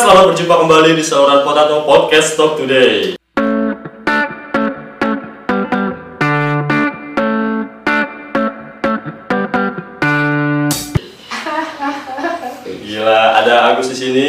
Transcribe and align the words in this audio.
selamat 0.00 0.32
berjumpa 0.32 0.56
kembali 0.64 0.96
di 0.96 1.04
saluran 1.04 1.44
Potato 1.44 1.84
Podcast 1.84 2.32
Talk 2.32 2.56
Today. 2.56 3.20
Gila, 12.64 13.44
ada 13.44 13.54
Agus 13.68 13.92
di 13.92 13.96
sini. 14.00 14.28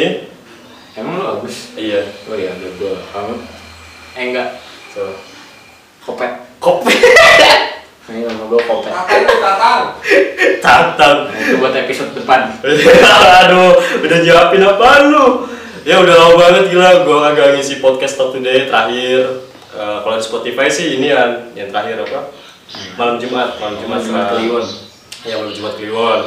Emang 0.92 1.16
lu 1.16 1.24
Agus? 1.24 1.72
Iya. 1.72 2.04
Oh 2.28 2.36
iya, 2.36 2.52
ada 2.52 2.68
gua. 2.76 2.92
Kamu? 3.16 3.34
Eh 4.12 4.24
enggak, 4.28 4.60
So, 4.92 5.08
Kopet. 6.04 6.36
kopi. 6.60 6.92
Ini 8.12 8.28
nama 8.28 8.44
gua 8.44 8.60
Kopet. 8.60 8.92
Itu 8.92 9.36
tatang? 9.40 9.82
Tatang. 10.60 11.16
Nah, 11.32 11.36
itu 11.40 11.56
buat 11.56 11.72
episode 11.72 12.12
depan. 12.12 12.60
Aduh, 13.40 13.72
udah 14.04 14.18
jawabin 14.20 14.68
apa 14.68 15.08
lu? 15.08 15.48
Ya 15.82 15.98
udah 15.98 16.14
lama 16.14 16.34
banget 16.38 16.70
gila, 16.70 17.02
gue 17.02 17.18
agak 17.20 17.46
ngisi 17.58 17.82
podcast 17.82 18.14
Talk 18.14 18.30
Today 18.30 18.70
terakhir. 18.70 19.42
Eh, 19.72 19.98
kalau 20.04 20.14
di 20.14 20.22
Spotify 20.22 20.70
sih 20.70 21.00
ini 21.00 21.10
yang 21.10 21.50
yang 21.58 21.74
terakhir 21.74 22.06
apa? 22.06 22.30
Malam 22.94 23.16
Jumat, 23.18 23.58
malam 23.58 23.76
Jumat 23.76 23.98
Malam 23.98 24.02
Jumat 24.06 24.22
setelah- 24.22 24.30
Kliwon. 24.38 24.66
Ya 25.22 25.34
malam 25.38 25.52
Jumat 25.52 25.74
Kliwon. 25.74 26.20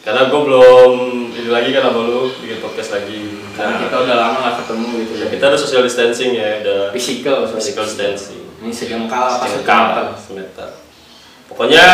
Karena 0.00 0.22
gue 0.26 0.40
belum 0.40 0.92
ini 1.30 1.48
lagi 1.48 1.70
kan 1.70 1.82
sama 1.86 2.00
lu 2.02 2.28
bikin 2.34 2.58
podcast 2.58 2.90
lagi. 2.94 3.36
Karena 3.52 3.72
Nah, 3.72 3.78
kita 3.78 3.96
udah 4.00 4.16
lama 4.16 4.36
gak 4.42 4.54
ketemu 4.64 4.86
gitu 4.98 5.12
ya. 5.14 5.26
kita 5.28 5.44
udah 5.46 5.60
social 5.60 5.82
distancing 5.82 6.30
ya, 6.32 6.48
udah 6.60 6.80
Physical, 6.90 7.36
physical 7.46 7.84
distancing. 7.84 8.42
Ini 8.60 8.68
sejengkal 8.70 9.24
apa 9.30 9.44
Sekal, 9.46 9.82
semeter? 10.16 10.68
Pokoknya 11.46 11.84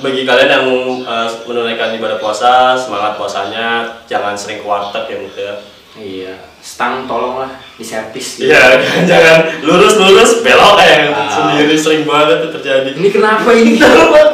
bagi 0.00 0.24
kalian 0.24 0.48
yang 0.50 0.66
eh, 1.04 1.28
menunaikan 1.44 1.92
ibadah 1.92 2.16
puasa, 2.16 2.72
semangat 2.72 3.16
puasanya, 3.16 3.84
jangan 4.04 4.32
sering 4.32 4.60
ke 4.60 4.66
warteg 4.66 5.04
ya 5.06 5.16
Mut, 5.18 5.36
ya. 5.36 5.52
Iya. 5.94 6.34
Stang 6.74 7.06
tolonglah 7.06 7.54
diservis. 7.78 8.42
gitu. 8.42 8.50
Iya, 8.50 8.82
jangan 9.10 9.62
lurus-lurus 9.62 10.42
belok 10.42 10.74
kayak 10.74 11.14
Ah. 11.14 11.30
sendiri 11.30 11.78
sering 11.78 12.02
banget 12.02 12.42
itu 12.42 12.48
terjadi. 12.58 12.88
Ini 12.98 13.08
kenapa 13.14 13.46
ini? 13.54 13.78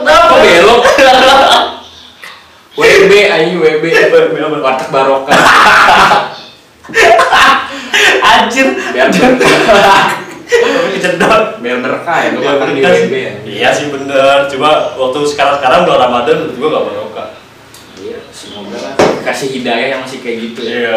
Kenapa 0.01 0.41
belok? 0.41 0.81
WB 2.81 3.12
ayo 3.12 3.61
WB. 3.61 3.84
Warteg 4.56 4.89
barokah. 4.89 5.37
Anjir, 8.23 8.67
Biar 8.97 9.09
kejedot. 10.91 11.45
Biar 11.61 11.78
berkah 11.78 12.17
ya 12.20 12.28
lu 12.33 12.39
Biar 12.41 12.56
makan 12.56 12.72
di. 12.72 12.81
WB 12.81 13.15
ya. 13.15 13.33
Iya 13.45 13.69
sih 13.70 13.87
bener, 13.93 14.48
cuma 14.48 14.97
waktu 14.97 15.19
sekarang-sekarang 15.28 15.84
bulan 15.84 16.00
Ramadan 16.09 16.34
menurut 16.41 16.56
gua 16.56 16.69
gak 16.72 16.84
barokah. 16.89 17.28
Iya, 18.00 18.19
semoga 18.33 18.77
lah 18.81 18.95
kasih 19.20 19.53
hidayah 19.53 19.87
yang 19.93 20.00
masih 20.00 20.25
kayak 20.25 20.37
gitu 20.41 20.61
ya. 20.65 20.72
Iya, 20.72 20.97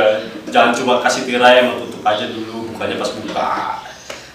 jangan 0.54 0.72
cuma 0.72 1.02
kasih 1.02 1.26
tirai 1.26 1.66
emang 1.66 1.82
tutup 1.82 2.06
aja 2.06 2.30
dulu, 2.30 2.70
bukannya 2.70 2.96
pas 2.96 3.10
buka. 3.12 3.50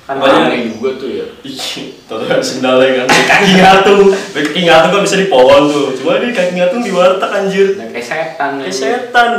Kan 0.02 0.16
Pokoknya- 0.16 0.48
rame 0.48 0.72
juga 0.72 0.90
tuh 0.96 1.10
ya. 1.12 1.26
Ih, 1.44 1.60
tau 2.08 2.24
kan 2.24 2.40
sendalnya 2.40 3.04
kan 3.04 3.06
kaki 3.06 3.52
ngatung, 3.54 4.02
kaki 4.34 4.60
ngatung 4.64 4.90
kan 4.90 5.02
bisa 5.04 5.16
di 5.16 5.28
pohon 5.28 5.62
tuh. 5.68 5.92
Cuma 5.94 6.16
ini 6.18 6.32
kaki 6.32 6.52
ngatung 6.56 6.80
di 6.80 6.90
warteg 6.90 7.28
anjir. 7.30 7.66
Nah, 7.76 7.86
kayak 7.92 8.02
setan 8.04 8.50
Kayak 8.58 8.74
setan. 8.74 9.32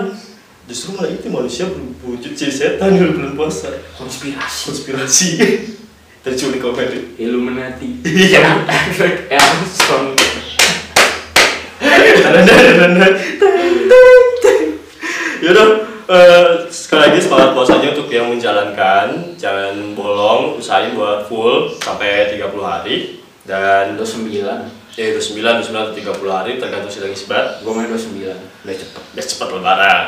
Justru 0.70 0.94
malah 0.94 1.10
itu 1.10 1.26
manusia 1.28 1.66
berwujud 1.66 2.32
jadi 2.32 2.54
setan 2.54 2.94
di 2.94 3.02
bulan 3.02 3.34
puasa. 3.34 3.74
konspirasi 3.98 4.70
Konspirasi. 4.70 5.30
Terculik 6.22 6.62
komedi. 6.62 7.18
Illuminati 7.18 8.06
Iya. 8.06 8.62
Erson 9.34 10.14
Yaudah, 15.40 15.89
eh, 16.10 16.46
sekali 16.74 17.02
lagi 17.06 17.20
semangat 17.22 17.54
puasanya 17.54 17.94
untuk 17.94 18.10
yang 18.10 18.34
menjalankan 18.34 19.38
Jangan 19.38 19.94
bolong, 19.94 20.58
usahain 20.58 20.98
buat 20.98 21.30
full 21.30 21.70
sampai 21.78 22.34
30 22.34 22.66
hari. 22.66 23.22
Dan 23.46 23.96
Udah 23.96 24.06
9 24.06 24.30
ya 25.00 25.16
itu 25.16 25.22
9, 25.38 25.64
9 25.64 25.72
atau 25.72 25.96
30 25.96 26.28
hari 26.28 26.52
tergantung 26.60 26.92
sedang 26.92 27.14
isbat 27.14 27.64
Gue 27.64 27.72
main 27.72 27.88
29 27.88 28.20
Udah 28.66 28.76
cepet 28.76 29.04
biar 29.16 29.26
cepat 29.26 29.48
lebaran. 29.54 30.06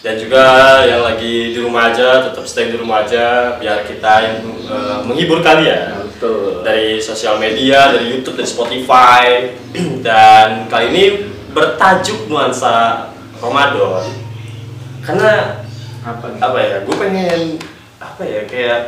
Dan 0.00 0.14
juga 0.20 0.44
yang 0.86 1.02
lagi 1.02 1.56
di 1.56 1.58
rumah 1.58 1.90
aja 1.90 2.30
tetap 2.30 2.44
stay 2.46 2.70
di 2.70 2.78
rumah 2.78 3.04
aja 3.04 3.56
biar 3.60 3.84
kita 3.84 4.12
yang 4.24 4.36
eh, 4.66 4.98
menghibur 5.04 5.44
kalian. 5.44 6.08
Betul. 6.16 6.64
Dari 6.64 6.96
sosial 6.98 7.36
media 7.36 7.92
dari 7.92 8.08
YouTube 8.08 8.40
dari 8.40 8.48
Spotify. 8.48 9.52
Dan 10.06 10.64
kali 10.72 10.86
ini 10.96 11.04
bertajuk 11.52 12.28
nuansa 12.28 13.08
Ramadan 13.40 14.25
karena 15.06 15.62
Apa 16.02 16.26
nih? 16.28 16.38
apa 16.38 16.58
ya 16.58 16.76
gue 16.82 16.96
pengen 16.98 17.40
apa 17.96 18.22
ya 18.22 18.42
kayak 18.44 18.80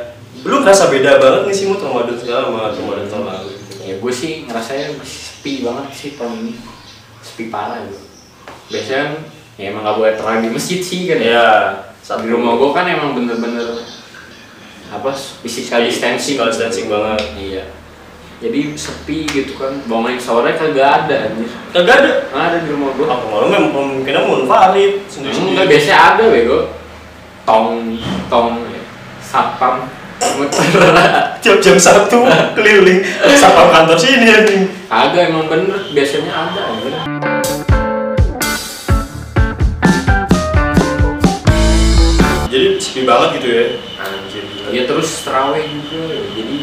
belum 0.43 0.63
rasa 0.63 0.87
beda 0.87 1.19
banget 1.19 1.43
nih 1.47 1.55
sih 1.55 1.67
mood 1.67 1.81
Ramadan 1.81 2.15
sekarang 2.15 2.51
sama 2.51 2.71
Ramadan 2.71 3.07
tahun 3.07 3.27
lalu 3.27 3.51
Ya 3.81 3.95
gue 3.97 4.13
sih 4.13 4.45
ngerasanya 4.45 5.01
masih 5.01 5.19
sepi 5.33 5.65
banget 5.65 5.87
sih 5.97 6.11
tahun 6.15 6.45
ini. 6.45 6.53
Sepi 7.25 7.49
parah 7.49 7.81
gitu 7.89 8.05
Biasanya 8.69 9.25
ya 9.57 9.73
emang 9.73 9.81
gak 9.81 9.97
boleh 9.97 10.13
terlalu 10.13 10.39
di 10.45 10.51
masjid 10.53 10.81
sih 10.85 11.09
kan 11.09 11.17
ya? 11.17 11.33
Ya 11.33 11.47
saat 12.05 12.21
Di 12.21 12.29
rumah 12.29 12.61
gue 12.61 12.71
kan 12.77 12.85
emang 12.85 13.17
bener-bener 13.17 13.81
Apa 14.93 15.09
physical 15.41 15.81
distancing. 15.81 16.37
physical 16.37 16.53
distancing 16.53 16.87
banget. 16.93 17.23
Iya 17.35 17.65
jadi 18.39 18.61
sepi 18.79 19.27
gitu 19.27 19.59
kan 19.59 19.83
bangunin 19.91 20.15
sore 20.15 20.55
kagak 20.55 20.87
ada 21.11 21.27
anjir 21.27 21.51
kagak 21.75 21.97
ada 21.99 22.13
nggak 22.31 22.45
ada 22.47 22.57
di 22.63 22.69
rumah 22.71 22.95
gue 22.95 23.03
Aku 23.05 23.25
malu 23.27 23.47
memang 23.51 23.71
kemungkinan 23.75 24.23
mau 24.25 24.47
valid 24.47 25.03
sendiri 25.11 25.35
Enggak 25.35 25.43
sendiri. 25.59 25.71
biasanya 25.75 25.99
ada 25.99 26.25
bego. 26.31 26.59
Tong 27.43 27.99
tong 28.31 28.63
ya. 28.69 28.83
satpam. 29.19 29.91
Tiap 31.43 31.59
jam 31.59 31.79
satu 31.79 32.27
keliling 32.55 33.03
satpam 33.35 33.75
kantor 33.75 33.99
sini 33.99 34.27
anjing. 34.29 34.63
Agak 34.87 35.35
emang 35.35 35.51
bener 35.51 35.91
biasanya 35.91 36.31
ada 36.31 36.61
anjir. 36.71 36.95
Jadi 42.49 42.67
sepi 42.79 43.03
banget 43.03 43.29
gitu 43.39 43.49
ya. 43.51 43.65
Anjir. 43.99 44.45
Ya 44.71 44.83
terus 44.87 45.27
terawih 45.27 45.67
juga. 45.85 46.17
Jadi 46.33 46.57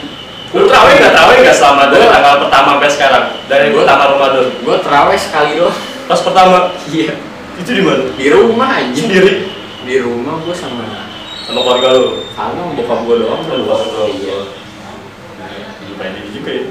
Lu 0.56 0.64
terawih 0.66 0.96
nggak 0.96 1.12
terawih 1.12 1.38
nggak 1.44 1.56
selama 1.56 1.84
dari 1.92 2.08
tanggal 2.08 2.34
pertama 2.42 2.68
sampai 2.74 2.90
sekarang 2.90 3.24
dari 3.46 3.68
Gua- 3.70 3.84
pertama 3.84 4.04
Ramadan. 4.08 4.46
gua 4.64 4.78
terawih 4.80 5.20
sekali 5.20 5.50
doang. 5.60 5.76
Pas 6.06 6.20
pertama 6.22 6.58
Iya. 6.88 7.12
itu 7.58 7.72
di 7.72 7.84
mana? 7.84 8.04
Di 8.16 8.28
rumah 8.32 8.70
aja. 8.72 8.96
Sendiri 8.96 9.52
Di 9.84 9.96
rumah 10.00 10.40
gua 10.40 10.56
sama 10.56 10.86
sama 11.44 11.60
keluarga 11.60 11.88
lu. 11.94 12.24
sama 12.32 12.72
bokap 12.72 13.00
gua 13.04 13.16
doang. 13.20 13.42
Oh, 13.44 13.58
bokap 13.62 13.80
lu 13.84 13.92
doang. 13.92 14.12
Iya. 14.16 14.38
Lumayan 15.86 16.14
ini 16.18 16.30
juga 16.32 16.52
ya. 16.52 16.66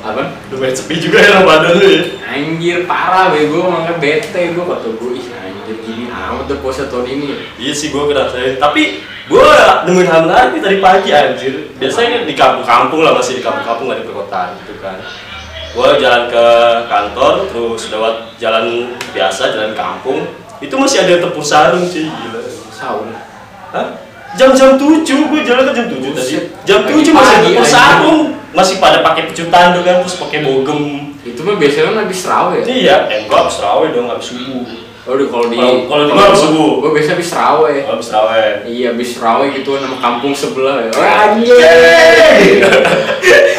Apa? 0.00 0.22
Lumayan 0.48 0.74
sepi 0.74 0.94
juga 0.98 1.18
ya 1.20 1.30
Ramadan 1.38 1.72
lu 1.76 1.86
ya. 1.86 2.02
Anjir 2.24 2.78
parah 2.84 3.28
bego 3.30 3.68
makanya 3.68 3.96
bete 3.96 4.42
gua 4.52 4.64
kata 4.70 4.88
gua 4.96 5.12
ih 5.12 5.24
anjir 5.70 5.86
gini 5.86 6.04
amat 6.10 6.44
tuh 6.50 6.58
puasa 6.58 6.90
tahun 6.90 7.06
ini. 7.06 7.28
Iya 7.62 7.72
sih 7.72 7.94
gue 7.94 8.02
ngerasain. 8.02 8.58
Tapi 8.58 8.98
gue 9.30 9.46
nemuin 9.86 10.08
hal 10.10 10.20
menarik 10.26 10.58
tadi 10.58 10.76
pagi 10.82 11.10
anjir. 11.14 11.54
Biasanya 11.78 12.26
di 12.26 12.34
kampung-kampung 12.34 13.06
lah 13.06 13.14
masih 13.14 13.38
di 13.38 13.42
kampung-kampung 13.46 13.86
nggak 13.86 14.02
di 14.02 14.06
perkotaan 14.10 14.48
gitu 14.66 14.74
kan. 14.82 14.98
Gue 15.70 15.86
jalan 16.02 16.26
ke 16.26 16.46
kantor 16.90 17.32
terus 17.46 17.82
lewat 17.94 18.34
jalan 18.42 18.90
biasa 19.14 19.54
jalan 19.54 19.72
kampung 19.78 20.26
itu 20.58 20.74
masih 20.74 21.06
ada 21.06 21.22
tepung 21.22 21.46
sarung 21.46 21.86
cuy 21.86 22.10
gila. 22.10 22.40
Sahur. 22.74 23.06
Hah? 23.70 23.86
Jam-jam 24.30 24.78
7 24.78 25.06
gue 25.06 25.40
jalan 25.42 25.62
ke 25.70 25.72
jam 25.74 25.86
7 25.86 26.10
tadi. 26.10 26.34
Jam 26.66 26.80
7 26.86 27.14
masih 27.14 27.34
ada 27.38 27.46
tepung 27.46 27.70
sarung. 27.70 28.22
Masih 28.50 28.82
pada 28.82 28.98
pakai 29.06 29.30
pecutan 29.30 29.78
tuh 29.78 29.86
kan 29.86 30.02
terus 30.02 30.18
pakai 30.18 30.42
bogem. 30.42 31.14
Itu 31.22 31.46
mah 31.46 31.54
biasanya 31.54 31.94
kan 31.94 31.96
habis 32.02 32.18
terawih 32.26 32.58
ya. 32.58 32.64
Iya, 32.66 32.96
eh 33.06 33.18
enggak 33.22 33.46
habis 33.46 33.62
terawih 33.62 33.88
dong 33.94 34.10
habis 34.10 34.26
subuh. 34.26 34.79
Oh, 35.00 35.16
di- 35.16 35.26
kalau 35.26 35.48
di 35.48 35.56
Kalau- 35.56 36.06
di 36.06 36.12
mana 36.12 36.36
subuh? 36.36 36.84
Gue 36.84 36.90
biasa 36.92 37.16
habis 37.16 37.28
terawih. 37.28 37.78
Habis 37.82 38.06
terawih. 38.08 38.52
Iya, 38.68 38.86
habis 38.92 39.10
terawih 39.16 39.48
gitu 39.52 39.70
nama 39.76 39.96
kampung 39.96 40.32
sebelah 40.32 40.76
ya. 40.84 40.90
Oh, 40.92 41.00
Anjing. 41.00 42.60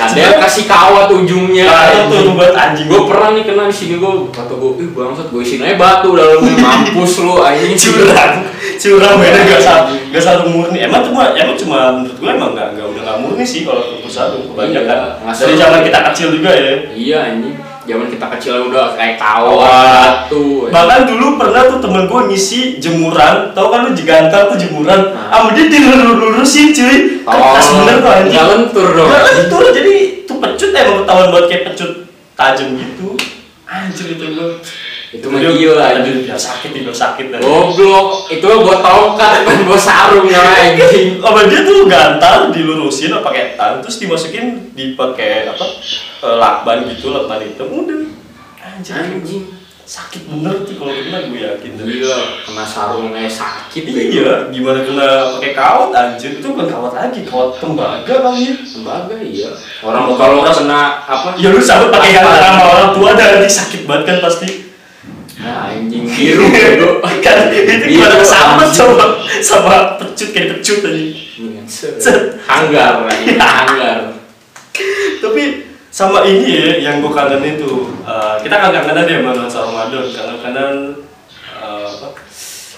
Ada 0.01 0.17
yang 0.17 0.37
kasih 0.39 0.65
kawat 0.65 1.07
ujungnya. 1.09 1.65
Kawat 1.65 2.09
tuh 2.09 2.33
buat 2.33 2.53
anjing. 2.53 2.85
Gue 2.85 3.01
pernah 3.05 3.29
nih 3.31 3.43
kena 3.43 3.63
di 3.65 3.75
sini 3.75 3.95
gue 3.97 4.11
kata 4.29 4.53
gue, 4.53 4.71
ih 4.79 4.89
bangsat 4.91 5.27
gue 5.29 5.41
isiin 5.41 5.61
aja 5.61 5.77
batu 5.77 6.13
dalamnya 6.13 6.53
mampus 6.57 7.21
lu 7.21 7.37
anjing 7.37 7.73
curang 7.73 8.33
curang 8.77 9.15
beda 9.17 9.39
gak 9.45 9.61
satu 9.61 9.93
gak 10.09 10.23
satu 10.23 10.43
murni 10.47 10.81
emang 10.81 11.01
cuma 11.01 11.33
emang 11.33 11.53
cuma 11.53 11.77
menurut 11.93 12.17
gue 12.17 12.29
emang 12.29 12.51
gak, 12.51 12.69
gak 12.73 12.85
udah 12.87 13.01
gak 13.03 13.17
murni 13.21 13.45
sih 13.45 13.61
kalau 13.61 13.81
tepung 13.83 14.09
sarung 14.09 14.43
kebanyakan 14.47 15.21
Iya, 15.21 15.33
dari 15.37 15.55
zaman 15.55 15.79
kita 15.85 15.99
kecil 16.11 16.27
juga 16.33 16.49
ya 16.49 16.73
Iya 16.91 17.17
anjing. 17.23 17.55
Zaman 17.81 18.07
kita 18.07 18.25
kecil 18.29 18.69
udah 18.69 18.93
kayak 18.93 19.17
kawat 19.17 19.57
Kawat. 19.57 20.11
batu. 20.29 20.69
bahkan 20.69 21.01
dulu 21.03 21.33
pernah 21.35 21.65
tuh 21.65 21.79
temen 21.79 22.05
gue 22.05 22.21
ngisi 22.29 22.77
jemuran 22.77 23.49
tau 23.51 23.67
kan 23.67 23.83
lu 23.83 23.91
jegantar 23.91 24.45
tuh 24.45 24.55
jemuran 24.55 25.01
Nah. 25.09 25.33
ah 25.33 25.49
dia 25.49 25.65
dilurus-lurusin 25.65 26.69
cuy 26.71 26.97
kan 27.21 27.37
tas 27.51 27.67
bener 27.73 27.97
tuh 27.97 28.11
anjing 28.11 28.31
Nggak 28.31 28.47
lentur 28.47 28.87
dong. 28.91 29.07
Nggak 29.07 29.23
lentur 29.27 29.63
jadi 29.71 29.93
tuh 30.23 30.37
pecut 30.37 30.69
emang 30.71 30.95
ketahuan 31.01 31.27
buat 31.29 31.45
kayak 31.45 31.63
pecut 31.67 31.91
tajam 32.33 32.67
gitu 32.73 33.09
anjir 33.65 34.07
itu 34.11 34.25
gue 34.29 34.49
Itu 35.11 35.27
mah 35.27 35.43
gila, 35.43 35.75
Aduh, 35.99 36.23
biar 36.23 36.39
sakit, 36.39 36.71
biar 36.71 36.95
sakit. 36.95 37.25
dan- 37.29 37.43
Goblok, 37.43 38.31
itu 38.31 38.39
mah 38.41 38.59
buat 38.61 38.79
tongkat 38.79 39.43
bukan 39.43 39.67
buat 39.67 39.75
sarung 39.77 40.23
namanya 40.23 40.55
anjing. 40.71 41.19
apa 41.19 41.39
dia 41.45 41.59
tuh 41.61 41.83
gantar 41.83 42.47
dilurusin 42.47 43.11
apa 43.11 43.27
pakai 43.27 43.53
tan 43.53 43.79
terus 43.79 43.99
dimasukin 43.99 44.71
dipakai 44.71 45.45
apa 45.45 45.65
eh, 46.21 46.35
lakban 46.37 46.87
gitu 46.87 47.11
lakban 47.11 47.43
hitam 47.43 47.67
udah 47.67 48.07
Anjing. 48.61 49.43
sakit 49.81 50.23
bener 50.23 50.63
tuh 50.63 50.79
kalau 50.79 50.95
kena 50.95 51.27
gue 51.27 51.43
yakin 51.43 51.75
tuh. 51.75 51.83
Gila, 51.83 52.19
kena 52.47 52.63
sarungnya 52.63 53.27
sakit 53.27 53.83
iya 53.83 54.47
gimana 54.47 54.79
kena 54.81 55.07
pakai 55.35 55.51
kawat 55.51 55.91
anjir 55.91 56.31
itu 56.33 56.47
bukan 56.47 56.63
kawat 56.65 56.93
lagi 56.95 57.27
kawat 57.27 57.59
tembaga 57.59 58.07
kali 58.23 58.47
ya 58.47 58.55
Tembaga 58.63 59.15
iya. 59.19 59.51
Orang 59.83 60.15
kalau 60.15 60.39
kena 60.41 61.03
apa? 61.03 61.35
ya 61.35 61.51
lu 61.51 61.59
sabut 61.59 61.91
pakai 61.91 62.15
gantar 62.15 62.39
sama 62.39 62.63
orang 62.65 62.89
tua 62.95 63.09
dan 63.11 63.27
nanti 63.35 63.51
sakit 63.51 63.81
banget 63.83 64.03
kan 64.07 64.17
pasti 64.23 64.70
Nah, 65.41 65.73
anjing 65.73 66.05
biru 66.05 66.45
bego. 66.47 66.89
kan 67.25 67.49
itu 67.49 67.85
gimana 67.89 68.21
sama 68.21 68.61
anjing. 68.61 69.41
sama 69.41 69.97
pecut 69.97 70.29
kayak 70.29 70.61
pecut 70.61 70.79
aja 70.85 71.05
Set. 71.65 72.37
Hanggar, 72.45 73.09
anjing, 73.09 73.39
hanggar. 73.41 73.99
tapi 75.17 75.43
sama 75.89 76.23
ini 76.23 76.47
ya 76.55 76.67
yang 76.79 76.95
gue 77.01 77.11
kangenin 77.11 77.57
tuh 77.57 77.91
eh, 78.03 78.35
kita 78.39 78.55
kan 78.55 78.69
kangenan 78.71 79.03
deh 79.03 79.17
sama 79.19 79.31
nuansa 79.35 79.59
Ramadan 79.61 80.05
kangen-kangen 80.07 80.75
eh, 81.59 81.85
apa 81.89 82.07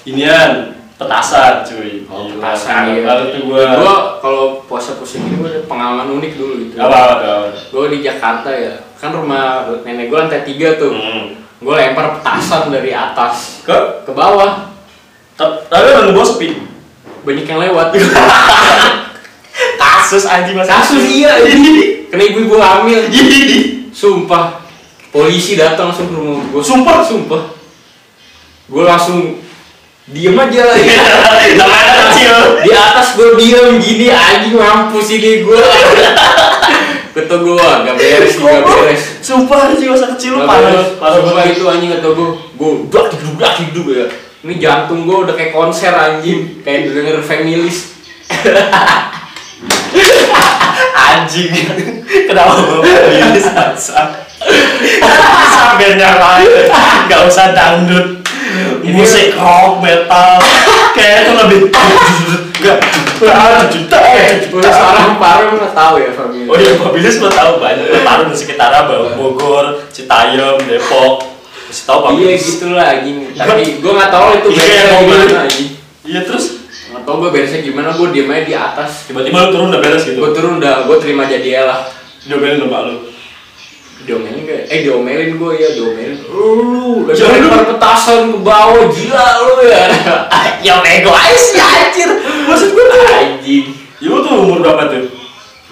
inian 0.03 0.51
petasan 0.93 1.61
cuy 1.63 2.05
Oh, 2.07 2.25
Gila, 2.25 2.41
petasan 2.41 2.67
kangen 2.69 2.95
iya. 2.95 3.03
banget 3.05 3.27
tuh 3.29 3.41
gue 3.45 3.61
Gua 3.61 3.95
kalau 4.17 4.45
puasa-puasa 4.65 5.19
gini 5.19 5.35
gua 5.37 5.49
ada 5.51 5.61
pengalaman 5.65 6.07
unik 6.17 6.33
dulu 6.35 6.53
gitu. 6.63 6.75
apa 6.79 6.97
apa 7.13 7.29
Gua 7.69 7.85
di 7.89 7.99
Jakarta 8.01 8.49
ya. 8.49 8.75
Kan 8.97 9.11
rumah 9.11 9.67
nenek 9.83 10.07
gua 10.07 10.25
lantai 10.25 10.41
tiga 10.43 10.79
tuh. 10.79 10.95
hmm. 10.95 11.42
Gua 11.63 11.79
lempar 11.79 12.19
petasan 12.19 12.67
dari 12.69 12.91
atas 12.91 13.63
ke 13.63 13.73
ke 14.03 14.11
bawah. 14.11 14.75
ta- 15.33 15.63
tapi 15.71 15.87
orang 15.95 16.13
gue 16.13 16.25
sepi 16.27 16.49
Banyak 17.23 17.45
yang 17.47 17.59
lewat. 17.63 17.87
kasus 19.81 20.27
anjing 20.27 20.59
mas 20.59 20.67
Kasus 20.67 21.01
iya, 21.07 21.39
Kena 22.11 22.23
ibu-ibu 22.27 22.59
hamil. 22.59 23.07
ini 23.15 23.89
Sumpah. 23.95 24.59
Polisi 25.09 25.55
datang 25.55 25.89
langsung 25.89 26.11
ke 26.11 26.15
rumah 26.19 26.43
gua. 26.51 26.61
Sumpah? 26.61 26.97
sumpah. 27.01 27.43
Gua 28.67 28.83
langsung 28.83 29.39
diem 30.03 30.35
aja 30.35 30.67
kecil 32.03 32.35
di 32.59 32.71
atas 32.75 33.15
gue 33.15 33.39
diem 33.39 33.79
gini 33.79 34.11
anjing 34.11 34.59
mampus 34.59 35.15
ini 35.15 35.47
gue 35.47 35.63
kata 37.13 37.35
gue 37.39 37.53
gak 37.53 37.93
beres 37.93 38.33
gak 38.35 38.65
beres. 38.65 39.01
sumpah 39.21 39.69
anjing 39.69 39.85
masa 39.87 40.17
kecil 40.17 40.33
lu 40.33 40.39
Gak 40.41 40.49
parah 40.49 40.85
parah 40.97 41.17
Sumpah 41.21 41.45
itu 41.45 41.63
anjing 41.63 41.89
kata 41.93 42.07
gue 42.09 42.29
gue 42.53 42.71
dak 42.89 43.05
hidup 43.13 43.33
dak 43.37 43.53
hidup 43.61 43.85
ya. 43.87 44.05
Ini 44.43 44.53
jantung 44.59 45.05
gue 45.05 45.17
udah 45.23 45.31
kayak 45.31 45.53
konser 45.53 45.93
anjing. 45.93 46.59
Kayak 46.61 46.91
denger 46.91 47.21
families 47.21 47.95
anjing. 51.13 51.53
Kenapa 52.03 52.53
ini 53.07 53.39
salsa 53.39 54.25
sampai 55.47 55.95
nyalain 55.95 56.49
nggak 57.07 57.21
usah 57.23 57.55
dangdut. 57.55 58.19
Ini- 58.83 58.91
musik 58.93 59.33
rock 59.37 59.79
metal. 59.79 60.41
Kayak 60.93 61.15
itu 61.23 61.31
lebih 61.39 61.59
nggak 62.63 62.79
Udah 64.53 64.71
sekarang 64.71 65.15
paru 65.19 65.47
nggak 65.59 65.75
tahu 65.75 65.95
ya 65.99 66.09
families 66.15 66.49
oh 66.49 66.57
iya 66.57 66.73
Pabilis 66.79 67.15
lo 67.19 67.29
tahu 67.29 67.51
banyak. 67.59 67.85
Taruh 68.01 68.25
di 68.31 68.37
sekitar 68.37 68.71
Bogor 69.19 69.65
Citayam 69.91 70.57
Depok. 70.63 71.13
Masih 71.67 71.83
tahu 71.83 71.99
iya 71.99 72.07
Pabilis 72.07 72.43
gitu 72.47 72.65
lah 72.71 72.87
anjing 72.95 73.17
tapi 73.35 73.63
gue 73.83 73.91
nggak 73.91 74.11
tahu 74.11 74.25
itu 74.39 74.47
Iya, 74.55 74.83
gimana 75.03 75.43
anjing 75.45 75.69
iya 76.03 76.21
terus? 76.23 76.45
Nggak 76.91 77.03
tahu 77.03 77.15
gue 77.25 77.29
beresnya 77.35 77.59
gimana 77.63 77.89
gue 77.95 78.07
diem 78.11 78.29
aja 78.29 78.43
di 78.43 78.55
atas. 78.55 78.91
Tiba-tiba 79.09 79.37
lu 79.45 79.49
turun 79.51 79.67
udah 79.71 79.81
beres 79.81 80.03
gitu? 80.07 80.17
Gue 80.19 80.31
turun 80.31 80.59
udah 80.61 80.87
gue 80.87 80.97
terima 80.99 81.23
jadi 81.25 81.65
lah. 81.67 81.85
Diomelin 82.23 82.63
sama 82.63 82.87
lu 82.87 83.12
diomelin 84.03 84.43
gak? 84.43 84.67
Eh 84.67 84.79
diomelin 84.83 85.37
gue 85.37 85.51
ya 85.55 85.69
diomelin 85.71 86.17
Lu 86.27 87.07
Ya, 87.07 87.25
lempar 87.29 87.63
petasan 87.69 88.35
ke 88.35 88.39
bawah 88.41 88.89
gila 88.89 89.27
lu 89.41 89.55
ya 89.63 89.83
ya 90.65 90.73
ego 90.83 91.11
aja 91.11 91.35
sih 91.35 91.59
anjir 91.59 92.09
maksud 92.43 92.69
gue 92.71 92.83
tuh 92.83 92.99
Anjing 93.09 93.65
ya 93.99 94.07
lu 94.09 94.19
tuh 94.19 94.33
umur 94.35 94.57
berapa 94.59 94.89
tuh 94.89 95.07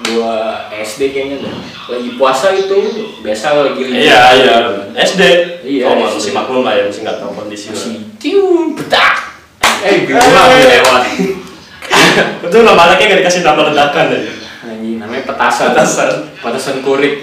Gua 0.01 0.65
SD 0.73 1.13
kayaknya 1.13 1.45
dah 1.45 1.55
Lagi 1.87 2.09
puasa 2.15 2.49
itu 2.51 2.77
biasa 3.19 3.53
lagi 3.53 3.83
libur. 3.83 3.99
Iya 3.99 4.21
iya 4.33 4.55
SD. 4.97 5.21
Iya, 5.61 5.83
Oh 5.85 5.93
SD. 5.93 6.15
masih 6.17 6.31
maklum 6.31 6.63
lah 6.63 6.73
ya 6.73 6.87
masih 6.87 7.03
nggak 7.03 7.19
tahu 7.19 7.31
kondisi. 7.35 7.67
Masih 7.69 7.99
tiung 8.17 8.73
betak 8.73 9.29
Eh 9.83 10.07
gue 10.07 10.15
Eh. 10.15 10.63
lewat 10.71 11.03
Itu 12.47 12.57
nama 12.63 12.81
anaknya 12.87 13.05
nggak 13.07 13.19
dikasih 13.21 13.41
nama 13.43 13.61
ledakan 13.69 14.05
aja. 14.09 14.31
Anjing 14.81 14.97
namanya 14.97 15.29
petasan 15.29 15.77
Petasan. 15.77 16.09
Petasan 16.41 16.77
kurik 16.81 17.21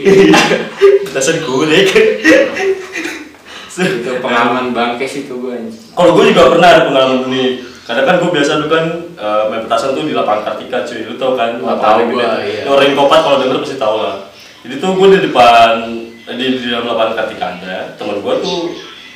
Petasan 1.10 1.42
kulik. 1.42 1.90
Itu 3.78 4.10
pengalaman 4.22 4.70
bangkes 4.70 5.26
itu 5.26 5.34
gue 5.42 5.58
Kalau 5.90 6.14
gue 6.14 6.30
juga 6.30 6.54
pernah 6.54 6.68
ada 6.70 6.82
pengalaman 6.86 7.26
ini. 7.34 7.66
Kadang 7.82 8.06
kan 8.06 8.16
gue 8.22 8.30
biasa 8.30 8.62
dulu 8.62 8.70
kan 8.70 8.86
eh, 9.18 9.42
main 9.50 9.62
petasan 9.66 9.98
tuh 9.98 10.06
di 10.06 10.14
lapangan 10.14 10.54
Kartika 10.54 10.86
cuy. 10.86 11.02
Lu 11.02 11.18
tau 11.18 11.34
kan? 11.34 11.58
Oh, 11.58 11.66
lapangan 11.66 12.14
gua, 12.14 12.38
tuh. 12.38 12.46
iya. 12.46 12.62
Orang 12.70 12.94
kopat 12.94 13.20
kalau 13.26 13.36
denger 13.42 13.58
pasti 13.66 13.74
tahu 13.74 13.96
lah. 14.06 14.16
Jadi 14.62 14.74
tuh 14.78 14.90
gue 14.94 15.08
di 15.18 15.20
depan 15.26 15.70
di, 16.38 16.46
di 16.62 16.66
dalam 16.70 16.86
lapangan 16.86 17.14
Kartika 17.18 17.46
ada. 17.58 17.76
Temen 17.98 18.22
gue 18.22 18.34
tuh 18.38 18.58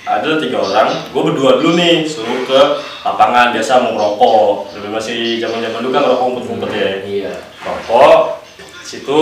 ada 0.02 0.38
tiga 0.38 0.58
orang. 0.62 0.88
Gue 1.10 1.22
berdua 1.30 1.62
dulu 1.62 1.78
nih 1.78 2.06
suruh 2.06 2.42
ke 2.46 2.60
lapangan 3.06 3.54
biasa 3.54 3.82
mau 3.82 3.94
ngerokok. 3.94 4.74
Dulu 4.74 4.86
masih 4.94 5.38
zaman 5.38 5.62
zaman 5.62 5.80
dulu 5.82 5.90
kan 5.94 6.02
ngerokok 6.06 6.24
ngumpet-ngumpet 6.26 6.70
ya. 6.74 6.90
Iya 7.02 7.34
rokok 7.62 8.42
situ 8.82 9.18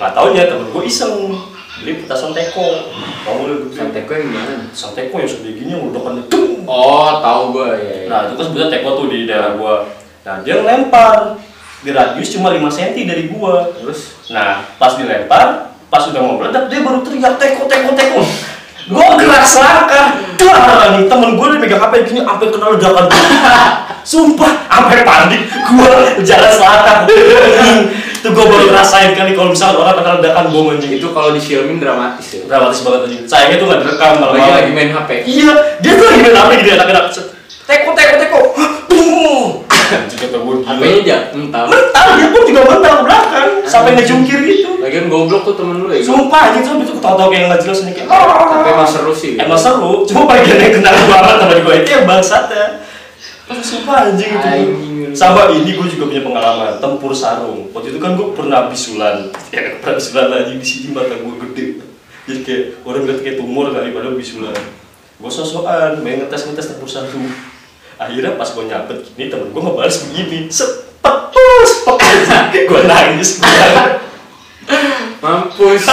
nggak 0.00 0.10
taunya 0.16 0.48
temen 0.50 0.72
gue 0.72 0.82
iseng 0.88 1.30
beli 1.82 2.02
petasan 2.02 2.32
teko 2.32 2.66
udah 3.26 3.56
gede 3.66 3.74
Santai 3.76 4.02
gue 4.06 4.14
yang 4.16 4.26
gimana? 4.30 4.52
petasan 4.70 4.92
teko 4.96 5.14
yang 5.20 5.30
segede 5.30 5.50
gini 5.54 5.70
yang 5.76 5.82
ledakannya 5.90 6.22
tung 6.30 6.52
Oh 6.64 7.20
tahu 7.20 7.60
gue 7.60 7.68
ya, 7.76 7.92
ya. 7.92 8.06
nah 8.08 8.18
itu 8.24 8.34
kan 8.40 8.44
sebenarnya 8.48 8.70
teko 8.72 8.88
tuh 8.96 9.06
di 9.12 9.18
daerah 9.28 9.52
gue 9.54 9.74
nah 10.24 10.36
dia 10.40 10.54
ngelempar 10.58 11.36
di 11.84 11.90
radius 11.92 12.32
cuma 12.32 12.48
5 12.48 12.64
cm 12.72 13.04
dari 13.04 13.24
gue 13.28 13.54
Terus 13.76 14.00
nah 14.32 14.64
pas 14.80 14.96
dilempar 14.96 15.76
pas 15.92 16.02
udah 16.08 16.20
mau 16.24 16.40
meledak 16.40 16.72
dia 16.72 16.80
baru 16.80 17.04
teriak 17.04 17.36
teko 17.36 17.68
teko 17.68 17.90
teko 17.92 18.20
gue 18.84 19.06
gerak 19.16 19.44
selangkah 19.48 20.06
dar 20.36 20.92
nih 20.92 21.08
temen 21.08 21.30
gue 21.40 21.46
megang 21.56 21.80
HP 21.80 21.92
gini 22.12 22.20
sampai 22.20 22.46
kena 22.52 22.66
ledakan 22.76 23.04
sumpah 24.04 24.52
sampai 24.68 25.00
panik 25.00 25.42
gue 25.48 25.90
jalan 26.20 26.50
selangkah 26.52 26.96
itu 27.08 28.28
gue 28.32 28.44
baru 28.44 28.72
ngerasain 28.72 29.12
kali 29.16 29.36
kalau 29.36 29.52
misalkan 29.52 29.80
orang 29.84 29.94
kena 30.00 30.10
ledakan 30.20 30.44
bom 30.52 30.72
anjing 30.72 30.92
itu 30.96 31.08
kalau 31.12 31.36
di 31.36 31.40
filmin 31.40 31.76
dramatis 31.76 32.24
ya? 32.32 32.40
Dramatis 32.48 32.80
banget 32.80 33.00
anjing. 33.04 33.20
Sayangnya 33.28 33.56
tuh 33.60 33.66
gak 33.68 33.80
direkam 33.84 34.12
malah 34.16 34.32
Lagi 34.32 34.52
lagi 34.52 34.72
main 34.72 34.90
HP 34.96 35.10
iya 35.28 35.52
dia 35.84 35.92
tuh 35.96 36.04
lagi 36.08 36.20
main 36.24 36.36
HP 36.36 36.50
gitu 36.64 36.68
ya 36.72 36.76
enak 36.84 37.04
teko 37.64 37.90
teko 37.96 38.14
teko. 38.20 38.40
Gila. 38.88 39.64
HP-nya 40.64 41.00
jatuh 41.04 41.36
mental. 41.38 41.64
Mental 41.68 42.06
dia 42.16 42.26
pun 42.32 42.42
juga 42.48 42.62
mental 42.66 42.92
ke 43.00 43.02
belakang. 43.04 43.48
Sampai 43.68 43.90
ngejungkir 43.96 44.38
gitu. 44.48 44.70
Lagian 44.80 45.06
goblok 45.12 45.42
tuh 45.44 45.54
temen 45.56 45.84
lu 45.84 45.88
ya 45.92 46.00
Sumpah 46.00 46.40
anjing. 46.50 46.64
Sampai 46.64 46.84
tuh 46.88 46.96
ketawa-tawa 46.98 47.28
kayak 47.32 47.44
nggak 47.52 47.60
jelas 47.64 47.78
nih 47.84 47.92
kayak 47.96 48.08
Tapi 48.08 48.68
emang 48.72 48.88
seru 48.88 49.12
sih. 49.12 49.32
Emang 49.36 49.60
seru, 49.60 50.04
cuma 50.08 50.22
bagian 50.28 50.58
yang 50.60 50.72
kena 50.80 50.90
banget 50.92 51.36
sama 51.40 51.54
gue 51.60 51.74
itu 51.84 51.90
yang 51.92 52.04
bangsatnya. 52.08 52.66
Sumpah 53.60 53.96
anjing 54.08 54.30
itu. 54.32 54.48
Anjing. 54.48 55.12
Sama 55.14 55.52
ini 55.52 55.70
gue 55.78 55.86
juga 55.86 56.10
punya 56.10 56.22
pengalaman, 56.26 56.80
tempur 56.82 57.12
sarung. 57.14 57.70
Waktu 57.70 57.94
itu 57.94 58.00
kan 58.02 58.18
gue 58.18 58.34
pernah 58.34 58.66
bisulan 58.66 59.30
Ya 59.54 59.78
pernah 59.78 59.94
bisulan 60.00 60.26
anjing. 60.32 60.58
Di 60.58 60.66
sini 60.66 60.86
mata 60.96 61.14
gue 61.14 61.34
gede. 61.50 61.66
Jadi 62.24 62.40
kayak 62.40 62.62
orang 62.88 63.04
ngeliat 63.04 63.20
kayak 63.20 63.36
tumor 63.36 63.68
kali 63.68 63.92
padahal 63.92 64.16
bisulan 64.16 64.56
Gue 65.20 65.28
sosokan, 65.28 66.00
main 66.00 66.24
ngetes-ngetes 66.24 66.72
tempur 66.72 66.88
sarung 66.88 67.28
Akhirnya 67.94 68.34
pas 68.34 68.48
gue 68.50 68.64
nyabet 68.66 68.98
gini, 69.06 69.30
temen 69.30 69.54
gue 69.54 69.62
ngebales 69.62 69.96
begini 70.08 70.38
Sepet, 70.50 71.16
sepet 71.64 71.98
Gue 72.70 72.82
nangis, 72.90 73.38
Mampus 75.22 75.84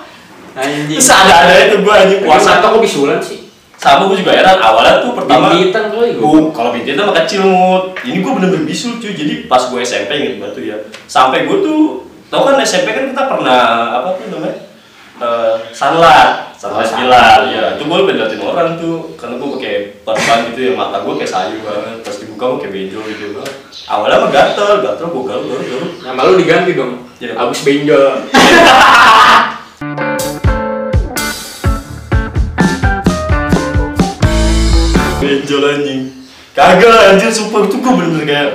Anjing 0.60 0.98
Terus 0.98 1.10
ada-ada 1.10 1.54
itu 1.66 1.76
gue 1.82 1.94
anjing 1.94 2.20
Puasa 2.22 2.58
puasa 2.58 2.70
kok 2.70 2.82
bisulan 2.82 3.18
sih? 3.22 3.50
Sama 3.80 4.12
gue 4.12 4.20
juga 4.20 4.36
heran, 4.36 4.60
awalnya 4.60 5.00
tuh 5.00 5.16
pertama 5.16 5.56
Bintitan 5.56 5.88
kali 5.88 6.14
gue 6.14 6.20
Gue 6.20 6.40
kalau 6.52 6.70
bintitan 6.70 7.08
mah 7.08 7.16
kecil 7.24 7.48
mut. 7.48 7.96
Ini 8.04 8.20
gue 8.20 8.32
bener-bener 8.36 8.68
bisul 8.68 9.00
cuy. 9.00 9.16
Jadi 9.16 9.48
pas 9.48 9.64
gue 9.72 9.80
SMP 9.80 10.10
inget 10.20 10.34
batu 10.36 10.60
ya. 10.60 10.76
Sampai 11.08 11.48
gue 11.48 11.64
tuh, 11.64 12.04
tau 12.28 12.44
kan 12.44 12.60
SMP 12.60 12.92
kan 12.92 13.08
kita 13.08 13.24
pernah 13.24 13.60
apa 14.04 14.20
tuh 14.20 14.28
namanya? 14.36 14.69
Eh, 15.20 15.54
sunlight, 15.76 16.56
sunlight 16.56 16.88
Oh, 16.88 16.96
sunlight. 16.96 17.52
ya. 17.52 17.76
Itu 17.76 17.84
gue 17.84 17.98
liatin 18.08 18.40
orang 18.40 18.80
tuh, 18.80 19.12
karena 19.20 19.36
gue 19.36 19.48
pakai 19.60 19.74
perban 20.00 20.38
gitu 20.48 20.60
ya 20.64 20.72
mata 20.72 21.04
gue 21.04 21.14
kayak 21.20 21.28
sayu 21.28 21.60
banget. 21.60 22.00
Pas 22.00 22.16
dibuka 22.16 22.44
gue 22.56 22.58
kayak 22.64 22.72
benjol 22.72 23.04
gitu. 23.04 23.26
Awalnya 23.84 24.16
mah 24.24 24.30
gatel, 24.32 24.80
gatel 24.80 25.06
gue 25.12 25.22
galau 25.28 25.44
galau 25.44 25.60
galau. 25.60 25.88
Nama 26.00 26.20
lu 26.24 26.34
diganti 26.40 26.72
dong 26.72 26.92
Iya. 27.20 27.36
Abis 27.36 27.60
benjol 27.60 28.04
ojol 35.50 35.66
anjing 35.66 36.02
kagak 36.54 37.10
anjir 37.10 37.26
sumpah 37.34 37.66
itu 37.66 37.82
gue 37.82 37.90
bener-bener 37.90 38.22
kayak 38.22 38.48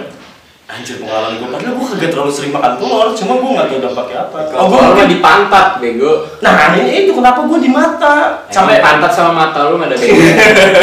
anjir 0.75 0.99
pengalaman 0.99 1.39
gue 1.39 1.47
padahal 1.47 1.73
gue 1.73 1.87
kagak 1.95 2.09
terlalu 2.11 2.31
sering 2.31 2.51
makan 2.51 2.73
telur 2.75 3.07
cuma 3.15 3.33
gue 3.39 3.49
nggak 3.55 3.67
tahu 3.67 3.79
dampaknya 3.79 4.17
apa. 4.27 4.37
Oh, 4.59 4.65
gue 4.67 4.79
gua 4.91 5.05
di 5.07 5.17
pantat, 5.17 5.67
bego. 5.79 6.11
nah 6.43 6.75
ini 6.75 7.07
itu 7.07 7.11
kenapa 7.15 7.39
gue 7.47 7.59
di 7.59 7.71
mata. 7.71 8.43
Sampai 8.51 8.83
pantat 8.83 9.11
sama 9.11 9.31
mata 9.31 9.71
lu 9.71 9.79
nggak 9.79 9.89
ada 9.89 9.97
bego. 9.97 10.19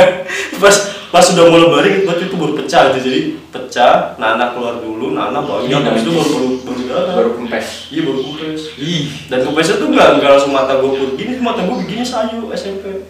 pas 0.63 0.77
pas 1.13 1.21
sudah 1.21 1.45
mulai 1.45 1.69
baring 1.69 1.97
waktu 2.09 2.25
itu 2.25 2.37
baru 2.41 2.53
pecah 2.57 2.89
gitu 2.89 2.99
jadi 3.05 3.21
pecah 3.53 4.17
Nana 4.17 4.57
keluar 4.57 4.81
dulu 4.81 5.13
Nana 5.13 5.45
baru 5.45 5.69
Iya, 5.69 5.85
habis 5.85 6.09
itu 6.09 6.13
baru 6.17 6.37
baru 6.65 6.81
baru 6.89 7.11
Baru 7.13 7.31
kempes. 7.37 7.93
iya 7.93 8.01
baru 8.01 8.19
kempes. 8.25 8.63
Ih. 8.81 9.05
dan 9.29 9.45
kempesnya 9.45 9.77
tuh 9.77 9.93
nggak 9.93 10.09
nggak 10.17 10.31
langsung 10.33 10.57
mata 10.57 10.81
gue 10.81 10.89
pun 10.89 11.11
gini 11.21 11.37
mata 11.37 11.61
gue 11.69 11.77
begini 11.85 12.01
sayu 12.01 12.41
SMP 12.51 13.05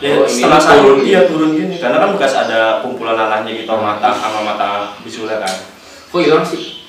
ya 0.00 0.16
Oh, 0.16 0.28
sayu 0.28 0.80
turun. 0.80 0.98
iya 1.04 1.24
turun 1.24 1.56
gini. 1.56 1.76
Karena 1.76 1.96
kan 2.00 2.12
bekas 2.16 2.32
ada 2.32 2.80
kumpulan 2.80 3.16
nanahnya 3.16 3.52
gitu 3.52 3.68
mata 3.68 4.12
sama 4.12 4.40
mata 4.40 4.96
bisulnya 5.04 5.36
kan 5.40 5.52
Kok 6.16 6.24
hilang 6.24 6.46
sih? 6.48 6.80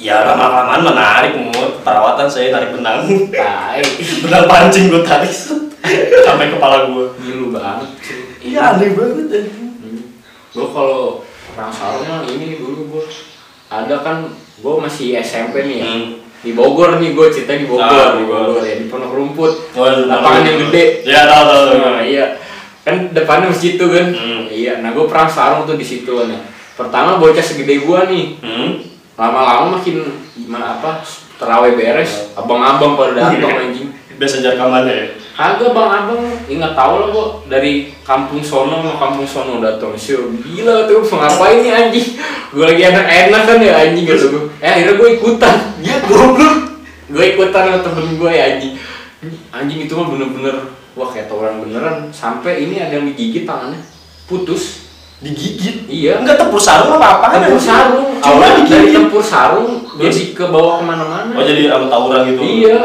ya 0.00 0.24
lama 0.24 0.48
kelamaan 0.48 0.80
menarik 0.80 1.36
mut 1.36 1.84
perawatan 1.84 2.24
saya 2.24 2.48
tarik 2.48 2.72
benang 2.72 3.04
Tai. 3.28 3.84
benang 4.24 4.48
pancing 4.48 4.88
gue 4.88 5.04
tarik 5.04 5.28
sampai 6.24 6.48
kepala 6.48 6.88
gue 6.88 7.04
Ngilu 7.20 7.52
banget 7.52 7.84
iya 8.40 8.72
aneh 8.72 8.96
banget 8.96 9.28
anjing 9.28 9.68
Gue 10.56 10.66
kalau 10.72 11.20
perang 11.52 11.68
sarung 11.68 12.08
mah 12.08 12.24
ini 12.24 12.56
dulu 12.56 12.96
gue 12.96 13.04
ada 13.68 14.00
kan 14.00 14.32
gue 14.32 14.74
masih 14.80 15.20
SMP 15.20 15.68
nih 15.68 15.76
ya. 15.78 15.86
Hmm. 15.86 16.04
Di 16.40 16.56
Bogor 16.56 16.96
nih 16.96 17.12
gue 17.12 17.26
cerita 17.28 17.52
di 17.52 17.68
Bogor, 17.68 17.84
Ah, 17.84 18.16
di 18.16 18.24
Bogor. 18.24 18.64
Ya 18.64 18.80
di 18.80 18.88
Pondok 18.88 19.12
Rumput. 19.12 19.76
Waduh, 19.76 20.08
Lapangan 20.08 20.42
yang 20.42 20.58
gede. 20.66 20.84
ya 21.04 21.28
tahu 21.28 21.44
tahu 21.44 21.62
tahu. 21.68 21.78
Nah, 21.78 22.02
iya. 22.02 22.26
Kan 22.82 23.12
depannya 23.12 23.52
masjid 23.52 23.76
tuh 23.76 23.92
kan. 23.92 24.10
Hmm. 24.10 24.48
Iya, 24.50 24.80
nah 24.80 24.90
gue 24.90 25.04
perang 25.06 25.28
sarung 25.28 25.68
tuh 25.68 25.76
di 25.76 25.84
situ 25.84 26.08
kan. 26.08 26.32
Pertama 26.80 27.20
bocah 27.20 27.44
segede 27.44 27.84
gua 27.84 28.08
nih. 28.08 28.40
hmm? 28.40 28.70
Lama-lama 29.20 29.76
makin 29.76 30.00
gimana 30.32 30.80
apa 30.80 31.04
terawih 31.36 31.76
beres, 31.76 32.32
abang-abang 32.32 32.96
pada 32.96 33.12
datang 33.28 33.68
anjing. 33.68 33.92
biasa 34.20 34.44
jar 34.44 34.56
kamarnya 34.56 34.92
ya? 34.92 35.06
Kagak 35.32 35.72
bang 35.72 35.88
abang, 35.88 36.20
ingat 36.52 36.76
tahu 36.76 36.94
lah 37.00 37.08
kok 37.08 37.28
dari 37.48 37.96
kampung 38.04 38.44
sono 38.44 38.84
mau 38.84 39.00
kampung 39.00 39.24
sono 39.24 39.56
datang 39.64 39.96
sih 39.96 40.12
gila 40.44 40.84
tuh 40.84 41.00
ngapain 41.00 41.64
nih 41.64 41.72
anjing? 41.72 42.20
Gue 42.52 42.68
lagi 42.68 42.82
enak-enak 42.84 43.42
kan 43.48 43.56
ya 43.64 43.72
anjing 43.88 44.04
gitu 44.04 44.26
gue 44.28 44.44
eh 44.60 44.68
akhirnya 44.68 45.00
gue 45.00 45.08
ikutan. 45.16 45.56
Ya 45.80 45.96
goblok. 46.04 46.84
Gue 47.08 47.24
ikutan 47.32 47.62
sama 47.72 47.80
temen 47.80 48.20
gue 48.20 48.30
ya 48.32 48.44
anjing. 48.56 48.72
Anjing 49.48 49.78
itu 49.88 49.92
mah 49.96 50.12
bener-bener 50.12 50.56
wah 50.92 51.08
kayak 51.08 51.32
tawuran 51.32 51.64
beneran. 51.64 52.12
Sampai 52.12 52.68
ini 52.68 52.76
ada 52.76 53.00
yang 53.00 53.08
digigit 53.08 53.48
tangannya. 53.48 53.80
Putus 54.28 54.89
digigit. 55.20 55.84
Iya. 55.84 56.24
Enggak 56.24 56.40
tempur 56.40 56.60
sarung 56.60 56.96
apa 56.96 57.20
apa 57.20 57.26
tempur 57.36 57.60
sarung. 57.60 58.08
Cuma 58.20 58.40
awalnya 58.40 58.64
dari 58.64 58.88
digigit. 58.88 58.96
tempur 58.96 59.22
sarung 59.22 59.70
jadi 60.00 60.22
ke 60.32 60.44
bawah 60.48 60.80
ke 60.80 60.84
mana-mana. 60.88 61.30
Oh 61.36 61.44
jadi 61.44 61.68
sama 61.68 61.86
tawuran 61.92 62.20
gitu? 62.32 62.40
Iya. 62.40 62.80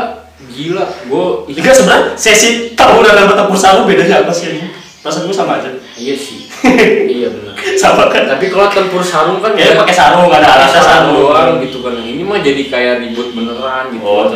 Gila 0.45 0.85
gue 0.87 1.25
Enggak 1.57 1.75
sebenarnya 1.75 2.03
sesi 2.19 2.75
tawuran 2.75 3.15
sama 3.15 3.33
tempur 3.39 3.57
sarung 3.57 3.85
bedanya 3.87 4.27
apa 4.27 4.31
sih 4.35 4.51
ini? 4.51 4.67
Gue 5.05 5.29
sama 5.31 5.61
aja. 5.61 5.69
iya 5.95 6.17
sih. 6.17 6.49
Iya 7.15 7.29
benar. 7.29 7.53
Sama 7.77 8.09
kan? 8.09 8.25
Tapi 8.25 8.49
kalau 8.49 8.67
tempur 8.73 9.05
sarung 9.05 9.37
kan 9.39 9.53
Ya 9.53 9.71
dia 9.71 9.77
pakai 9.77 9.95
sarung, 9.95 10.27
ada 10.33 10.43
alasnya 10.43 10.81
sarung 10.81 11.13
doang 11.13 11.61
gitu 11.61 11.85
kan. 11.85 11.93
Ini 11.93 12.25
mah 12.25 12.41
jadi 12.41 12.67
kayak 12.67 12.93
ribut 13.05 13.37
beneran 13.37 13.93
gitu. 13.93 14.01
Oh, 14.01 14.27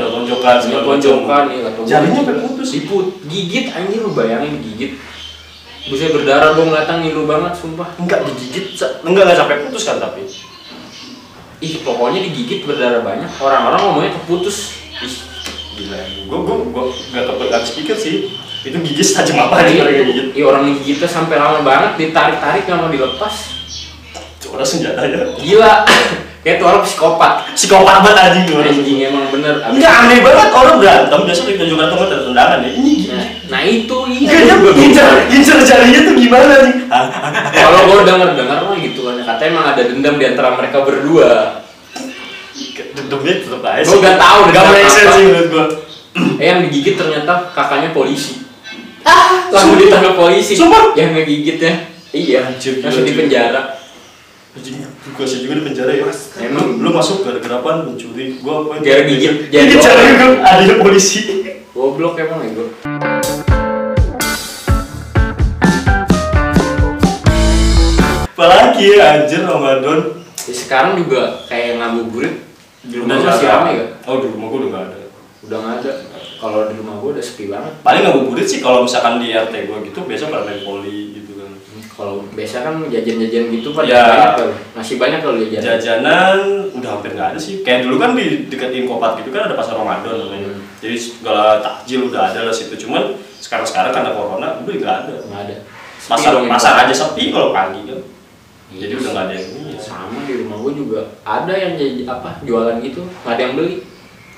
ponjokan 0.86 1.50
nih 1.50 1.65
atau 1.65 1.82
Jarinya 1.84 2.22
putus. 2.24 2.70
Diput, 2.70 3.18
gigit 3.25 3.74
anjir 3.74 4.00
lu 4.06 4.13
bayangin 4.13 4.62
gigit. 4.62 4.96
Bisa 5.88 6.12
berdarah 6.12 6.51
gua 6.57 6.65
ngeliatan 6.67 6.98
ngilu 7.00 7.24
banget 7.24 7.53
sumpah. 7.55 7.88
Enggak 7.95 8.27
digigit, 8.27 8.75
enggak 9.05 9.24
enggak 9.24 9.38
sampai 9.39 9.63
putus 9.63 9.83
kan 9.88 9.98
tapi. 9.98 10.27
Ih, 11.59 11.74
pokoknya 11.83 12.19
digigit 12.24 12.67
berdarah 12.67 13.00
banyak. 13.00 13.31
Orang-orang 13.39 13.79
ngomongnya 13.79 14.12
keputus. 14.19 14.75
Ih, 15.00 15.15
gila. 15.79 16.00
Gue 16.27 16.39
gue 16.43 16.55
gue 16.71 16.83
enggak 17.15 17.25
kepikiran 17.31 17.63
pikir 17.63 17.95
sih. 17.95 18.15
Itu 18.59 18.75
gigit 18.75 19.07
tajam 19.15 19.39
apa 19.39 19.63
aja 19.63 19.71
Iya, 19.71 19.81
orang 19.88 19.95
yang 19.95 20.07
gigit. 20.12 20.27
iya, 20.36 20.43
orang 20.43 20.63
gigitnya 20.67 21.07
sampai 21.07 21.39
lama 21.39 21.63
banget 21.63 21.91
ditarik-tarik 21.95 22.67
nggak 22.67 22.79
mau 22.79 22.91
dilepas. 22.91 23.36
Coba 24.43 24.67
senjatanya. 24.67 25.31
Gila. 25.39 25.74
Kayak 26.43 26.55
tuh 26.59 26.67
orang 26.71 26.83
psikopat. 26.83 27.33
Psikopat 27.55 27.95
banget 28.03 28.19
anjing 28.19 28.55
orang. 28.55 28.71
Anjing 28.71 28.98
emang 29.03 29.25
bener. 29.31 29.55
Enggak 29.63 29.93
aneh 30.03 30.19
banget 30.19 30.50
orang 30.51 30.75
berantem 30.79 31.19
biasa 31.24 31.41
di 31.48 31.55
tunjukkan 31.55 31.88
teman 31.91 32.07
ada 32.07 32.17
tendangan 32.24 32.59
ya. 32.63 32.69
Ini 32.75 32.91
gini. 32.95 33.15
Nah, 33.50 33.65
itu 33.65 33.98
iya. 34.13 34.46
Dia 34.46 34.56
gua 34.62 34.74
incer 35.25 35.58
jarinya 35.65 36.00
tuh 36.06 36.13
gimana 36.13 36.53
nih? 36.70 36.75
Kalau 37.65 37.79
gue 37.89 38.06
denger 38.06 38.29
dengar 38.38 38.60
mah 38.70 38.77
gitu 38.77 39.10
kan 39.10 39.18
katanya 39.25 39.50
emang 39.50 39.65
ada 39.74 39.82
dendam 39.89 40.15
di 40.22 40.25
antara 40.29 40.53
mereka 40.53 40.86
berdua. 40.86 41.65
Dendamnya 42.89 43.34
tetep 43.41 43.62
aja 43.65 43.86
Gua 43.86 43.98
nggak 44.00 44.18
tahu 44.22 44.39
Enggak 44.50 44.63
dendam 44.63 44.77
make 44.77 44.91
sense 44.94 45.10
apa. 45.10 45.15
sih 45.18 45.24
menurut 45.25 45.48
gua. 45.50 45.65
Eh 46.38 46.46
yang 46.46 46.60
digigit 46.65 46.96
ternyata 46.96 47.34
kakaknya 47.51 47.89
polisi. 47.89 48.46
Ah, 49.01 49.50
langsung 49.50 49.82
ditangkap 49.82 50.13
polisi. 50.13 50.53
Sumpah. 50.53 50.94
Yang 50.94 51.10
ngegigitnya. 51.18 51.74
Iya, 52.10 52.39
Anjir, 52.53 52.82
langsung 52.82 53.06
di 53.06 53.13
penjara. 53.18 53.77
Anjing, 54.53 54.82
gua 55.13 55.25
sih 55.25 55.41
juga 55.41 55.58
di 55.58 55.63
penjara 55.65 55.91
ya. 55.94 56.06
Emang. 56.46 56.82
lu, 56.82 56.89
masuk 56.89 57.25
gara-gara 57.25 57.62
apaan 57.62 57.89
mencuri? 57.89 58.38
Gua 58.41 58.65
apa? 58.65 58.82
Gara 58.82 59.01
gigit 59.10 59.50
Gigit 59.50 59.79
jari 59.82 60.01
orang. 60.13 60.38
gua 60.38 60.46
ada 60.46 60.74
polisi. 60.77 61.20
Goblok 61.70 62.20
emang 62.20 62.44
ya 62.44 62.50
gue. 62.60 62.68
Apalagi 68.79 68.95
ya 68.95 69.05
anjir 69.19 69.41
Ramadan. 69.43 70.00
Ya, 70.48 70.53
sekarang 70.55 70.93
juga 70.95 71.21
kayak 71.51 71.83
ngabuburit 71.83 72.33
di 72.88 72.95
rumah 72.95 73.19
masih 73.19 73.48
rame 73.51 73.69
gak? 73.75 73.89
Oh, 74.07 74.24
di 74.24 74.27
rumah 74.31 74.48
gua 74.48 74.59
udah 74.63 74.69
enggak 74.71 74.83
ada. 74.88 74.98
Udah 75.43 75.57
nggak 75.59 75.75
ada. 75.83 75.91
Kalau 76.39 76.59
di 76.71 76.74
rumah 76.79 76.95
gue 77.03 77.09
udah 77.19 77.24
sepi 77.24 77.51
banget. 77.51 77.74
Paling 77.83 78.01
ngabuburit 78.07 78.48
sih 78.48 78.63
kalau 78.63 78.88
misalkan 78.88 79.19
di 79.19 79.36
RT 79.36 79.67
gua 79.67 79.83
gitu 79.83 80.00
biasa 80.07 80.31
pada 80.31 80.48
main 80.48 80.63
poli 80.63 81.19
gitu 81.19 81.31
kan. 81.36 81.51
Kalau 81.91 82.24
biasa 82.31 82.55
kan 82.63 82.75
jajan-jajan 82.88 83.43
gitu 83.51 83.75
pada 83.75 83.91
Ya. 83.91 84.03
banyak 84.07 84.31
kalau 84.39 84.51
masih 84.79 84.95
banyak 84.95 85.19
kalau 85.19 85.36
jajan. 85.36 85.59
Jajanan 85.59 86.38
udah 86.71 86.89
hampir 86.95 87.12
nggak 87.12 87.36
ada 87.36 87.39
sih. 87.39 87.59
Kayak 87.67 87.83
dulu 87.91 88.00
kan 88.00 88.15
di 88.15 88.48
dekat 88.48 88.71
Inkopat 88.71 89.19
gitu 89.19 89.36
kan 89.36 89.51
ada 89.51 89.55
pasar 89.59 89.75
Ramadan 89.75 90.15
namanya. 90.15 90.55
Hmm. 90.55 90.63
Jadi 90.79 90.95
segala 90.95 91.59
takjil 91.59 92.07
udah 92.07 92.31
ada 92.31 92.48
lah 92.48 92.55
situ. 92.55 92.79
Cuman 92.79 93.19
sekarang-sekarang 93.43 93.91
karena 93.91 94.15
corona 94.15 94.48
udah 94.63 94.74
nggak 94.79 94.95
ada. 95.03 95.13
Nggak 95.27 95.41
ada. 95.43 95.55
Pasar 96.07 96.31
pasar 96.48 96.74
aja 96.88 96.95
sepi 96.95 97.36
kalau 97.36 97.51
pagi 97.51 97.83
kan. 97.83 98.00
Iya. 98.69 98.79
Jadi 98.79 98.93
udah 98.95 99.09
nggak 99.09 99.25
ada 99.25 99.33
yang 99.33 99.47
ini. 99.51 99.71
ya. 99.71 99.79
sama 99.79 100.17
di 100.23 100.33
rumah 100.38 100.57
gue 100.59 100.73
juga 100.75 100.99
ada 101.23 101.53
yang 101.53 101.73
jadi 101.73 102.05
apa 102.05 102.29
jualan 102.41 102.77
gitu 102.79 103.01
nggak 103.01 103.33
ada 103.33 103.41
yang 103.41 103.55
beli 103.55 103.75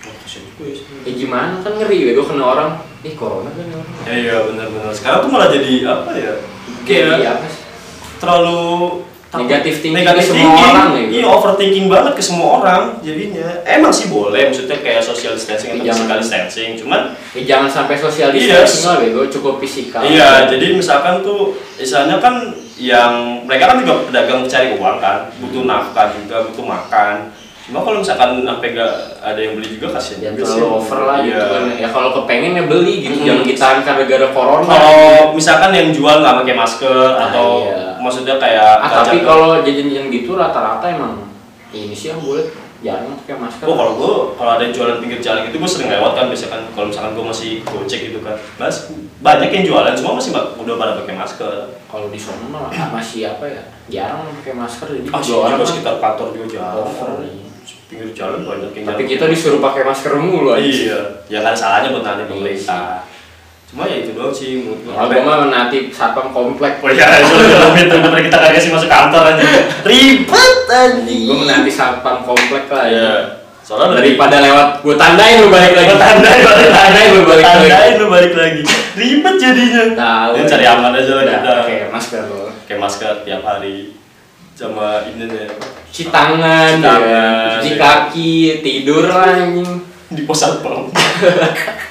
Oh, 0.02 0.10
juga 0.26 0.66
ya. 0.66 0.82
eh 1.04 1.14
gimana 1.14 1.54
kan 1.60 1.74
ngeri 1.76 1.98
ya 2.02 2.12
gue 2.12 2.26
kena 2.26 2.44
orang 2.48 2.70
ih 3.02 3.14
corona 3.14 3.50
kan 3.50 3.64
ya 3.64 3.76
orang 3.76 3.94
Ya 4.02 4.14
iya 4.16 4.36
benar-benar. 4.42 4.90
Sekarang 4.92 5.20
tuh 5.20 5.30
malah 5.30 5.48
jadi 5.48 5.72
apa 5.84 6.12
ya? 6.14 6.34
Kayak 6.82 7.22
apa 7.30 7.46
sih? 7.46 7.62
terlalu 8.18 8.62
Negatif 9.32 9.80
thinking 9.80 9.96
negatif 9.98 10.22
ke 10.22 10.30
semua 10.30 10.44
thinking. 10.44 10.68
orang 10.68 10.88
ya, 10.90 11.00
gitu. 11.02 11.14
Iya 11.14 11.26
overthinking 11.30 11.86
banget 11.88 12.14
ke 12.14 12.24
semua 12.26 12.48
orang 12.58 12.84
jadinya. 13.00 13.48
Emang 13.64 13.88
sih 13.90 14.08
boleh 14.08 14.42
maksudnya 14.46 14.76
kayak 14.78 15.00
social 15.00 15.32
distancing 15.32 15.72
atau 15.72 15.80
Jangan. 15.82 15.96
physical 15.96 16.18
distancing. 16.20 16.70
Cuman 16.76 17.02
Eh, 17.32 17.44
jangan 17.46 17.70
sampai 17.70 17.96
sosial 17.96 18.28
Iya. 18.30 18.60
distancing 18.60 18.84
lah 18.86 18.96
bego 19.00 19.22
cukup 19.30 19.56
fisikal 19.58 20.04
Iya, 20.04 20.50
jadi 20.50 20.66
misalkan 20.74 21.22
tuh 21.22 21.56
misalnya 21.76 22.18
kan 22.18 22.52
yang 22.82 23.14
mereka 23.46 23.70
kan 23.70 23.78
juga 23.80 23.94
pedagang 24.04 24.42
cari 24.44 24.74
uang 24.74 24.98
kan, 24.98 25.30
butuh 25.38 25.64
nafkah 25.64 26.10
juga, 26.12 26.42
butuh 26.44 26.66
makan. 26.66 27.30
Cuma 27.62 27.78
kalau 27.80 28.02
misalkan 28.02 28.42
sampai 28.42 28.74
gak 28.74 28.94
ada 29.22 29.38
yang 29.38 29.54
beli 29.54 29.78
juga 29.78 29.94
kasihan 29.94 30.20
yang 30.20 30.34
juga 30.34 30.44
sih. 30.44 30.58
terlalu 30.58 30.76
over 30.76 31.00
lah 31.00 31.18
gitu 31.20 31.30
Iya. 31.32 31.46
kan 31.46 31.64
ya 31.78 31.88
kalau 31.88 32.10
kepengen 32.12 32.58
ya 32.58 32.64
beli 32.66 32.94
gitu 33.00 33.16
Hmm. 33.16 33.28
jangan 33.30 33.44
ditahan 33.46 33.80
gara-gara 33.82 34.28
corona 34.30 34.66
Kalau 34.68 35.00
misalkan 35.32 35.72
yang 35.72 35.90
jual 35.90 36.16
nggak 36.20 36.36
pakai 36.42 36.56
masker 36.58 36.90
Nah, 37.14 37.26
atau 37.30 37.48
iya. 37.64 37.82
maksudnya 37.96 38.36
kayak 38.36 38.72
ah, 38.76 38.90
nggak 38.90 38.98
tapi 39.06 39.18
kalau 39.22 39.48
jajan-jajan 39.62 40.06
gitu 40.10 40.32
rata-rata 40.34 40.86
emang 40.90 41.14
ini 41.72 41.94
sih 41.94 42.10
yang 42.10 42.20
boleh 42.20 42.50
jangan 42.82 43.14
pakai 43.16 43.36
masker 43.38 43.64
Oh 43.64 43.76
kalau 43.76 43.94
gue 43.94 44.12
kalau 44.36 44.52
ada 44.52 44.62
yang 44.62 44.74
jualan 44.74 44.98
pinggir 44.98 45.20
jalan 45.20 45.46
gitu 45.46 45.56
gue 45.56 45.70
sering 45.70 45.90
lewat 45.92 46.12
kan 46.12 46.26
biasanya 46.28 46.52
kan 46.52 46.62
kalau 46.72 46.86
misalkan 46.88 47.12
gue 47.14 47.26
masih 47.28 47.52
gojek 47.64 48.00
gitu 48.04 48.20
kan, 48.20 48.36
mas 48.58 48.76
banyak 49.20 49.50
yang 49.52 49.64
jualan 49.64 49.94
cuma 49.94 50.18
masih 50.18 50.30
nggak- 50.32 50.50
udah 50.58 50.76
pada 50.76 50.92
pakai 50.98 51.16
masker. 51.16 51.54
kalau 51.86 52.08
di 52.08 52.18
sana 52.18 52.46
mah 52.48 52.68
masih 52.92 53.22
apa 53.28 53.46
ya 53.46 53.64
jarang 53.88 54.26
pakai 54.36 54.54
masker 54.56 54.88
jadi 54.92 55.08
Ah, 55.08 55.20
sih 55.20 55.30
juga 55.30 55.64
sekitar 55.64 55.96
kantor 55.98 56.28
juga 56.32 56.48
jarang. 56.52 56.82
over. 56.84 57.10
Pinggir 57.86 58.10
jalan 58.16 58.40
banyak 58.42 58.72
yang 58.72 58.84
tapi 58.88 59.04
jarang. 59.04 59.12
kita 59.12 59.26
disuruh 59.28 59.60
pakai 59.60 59.84
masker 59.84 60.12
mulu 60.16 60.50
aja 60.50 60.64
Iya, 60.64 61.00
ya 61.28 61.40
kan 61.42 61.54
salahnya 61.54 61.92
buat 61.92 62.02
nanti 62.02 62.24
Iya 62.24 62.32
pemerintah. 62.32 63.04
Cuma 63.72 63.88
ya 63.88 64.04
itu 64.04 64.12
doang 64.12 64.36
sih 64.36 64.60
menurut 64.60 64.84
gue. 64.84 64.92
kalau 64.92 65.24
mah 65.24 65.48
nanti 65.48 65.88
satpam 65.88 66.28
komplek 66.30 66.84
Oh 66.84 66.92
iya, 66.92 67.24
itu 67.24 67.34
lebih 67.40 67.88
itu 67.88 67.96
bener 67.98 68.20
kita 68.20 68.38
kagak 68.38 68.60
sih 68.60 68.68
masuk 68.68 68.92
kantor 68.92 69.32
aja. 69.32 69.44
Ribet 69.88 70.60
anjing. 70.68 71.24
gue 71.26 71.48
nanti 71.48 71.72
satpam 71.72 72.20
komplek 72.22 72.68
lah 72.68 72.86
ya 72.86 72.92
Iya. 72.92 73.12
Soalnya 73.64 73.96
dari 73.96 74.20
daripada 74.20 74.44
lewat 74.44 74.68
gue 74.84 74.96
tandain 75.00 75.40
lu 75.40 75.48
balik 75.48 75.72
lagi 75.72 75.88
Gua 75.88 76.02
tandain 76.04 76.40
balik 76.42 76.68
lagi. 76.68 76.76
Tandain 76.76 77.10
lu 77.10 77.22
balik 77.24 77.46
lagi 77.46 77.60
Tandain 77.64 77.94
lu 77.96 78.08
balik 78.10 78.34
lagi. 78.36 78.62
Ribet 79.00 79.36
jadinya. 79.40 79.84
tahu 79.96 80.32
Ya, 80.36 80.44
cari 80.44 80.66
aman 80.68 80.92
aja 80.92 81.12
lah 81.16 81.24
Udah, 81.24 81.36
kita. 81.40 81.52
pakai 81.64 81.78
masker 81.88 82.22
lo 82.28 82.42
Oke, 82.44 82.52
pakai 82.68 82.76
masker 82.76 83.14
tiap 83.24 83.42
hari 83.42 83.96
sama 84.52 85.02
ini 85.08 85.26
nih 85.26 85.48
apa, 85.48 85.66
cuci 85.90 86.04
tangan, 86.14 86.74
Cuci 87.58 87.72
ya. 87.72 87.78
kaki, 87.80 88.34
tidur 88.62 89.08
lah 89.08 89.34
anjing. 89.34 89.70
di 90.12 90.22
pos 90.22 90.38
satpam 90.38 90.86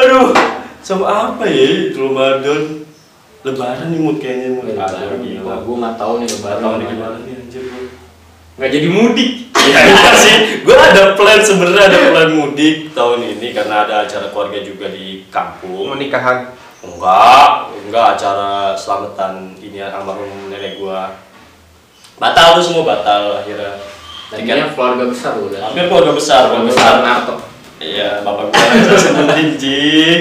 aduh 0.00 0.30
sama 0.82 1.06
apa 1.34 1.44
ya 1.46 1.90
Ramadan 1.94 2.86
lebaran 3.46 3.86
nih 3.94 4.00
mood 4.02 4.16
kayaknya 4.18 4.48
mood 4.58 4.74
aduh 4.74 5.18
gila 5.22 5.54
Gue 5.62 5.76
nggak 5.78 5.96
tahu 5.98 6.12
nih 6.22 6.28
lebaran. 6.30 6.62
Tahu 6.62 6.74
nih 6.78 6.86
gimana 6.90 7.16
nih 7.22 7.34
anjir 7.38 7.62
gua. 7.66 7.82
Nggak 8.56 8.70
jadi 8.72 8.88
mudik. 8.88 9.30
Ya 9.66 9.80
iya 9.82 10.12
sih, 10.14 10.62
gue 10.62 10.76
ada 10.78 11.18
plan 11.18 11.42
sebenarnya 11.42 11.90
ada 11.90 11.98
plan 12.14 12.30
mudik 12.30 12.94
tahun 12.94 13.18
ini 13.34 13.50
karena 13.50 13.82
ada 13.82 14.06
acara 14.06 14.30
keluarga 14.30 14.62
juga 14.62 14.86
di 14.94 15.26
kampung. 15.26 15.98
nikahan 15.98 16.54
Enggak, 16.86 17.74
enggak 17.82 18.06
acara 18.14 18.78
selamatan 18.78 19.58
ini 19.58 19.82
almarhum 19.82 20.46
nenek 20.46 20.78
gua. 20.78 21.18
Batal 22.22 22.62
tuh 22.62 22.64
semua 22.64 22.86
batal 22.86 23.42
akhirnya. 23.42 23.74
Tadinya 24.30 24.70
keluarga 24.70 25.04
besar 25.10 25.34
udah. 25.38 25.60
Hampir 25.66 25.90
keluarga 25.90 26.12
besar, 26.14 26.40
Keluarga 26.46 26.70
keluarga 26.70 26.70
besar 26.70 26.94
besar. 27.02 27.55
Iya, 27.76 28.24
bapak 28.24 28.48
gua 28.48 28.56
nggak 28.56 28.88
usah 28.88 29.12
sebutin 29.12 29.48
jing, 29.60 30.20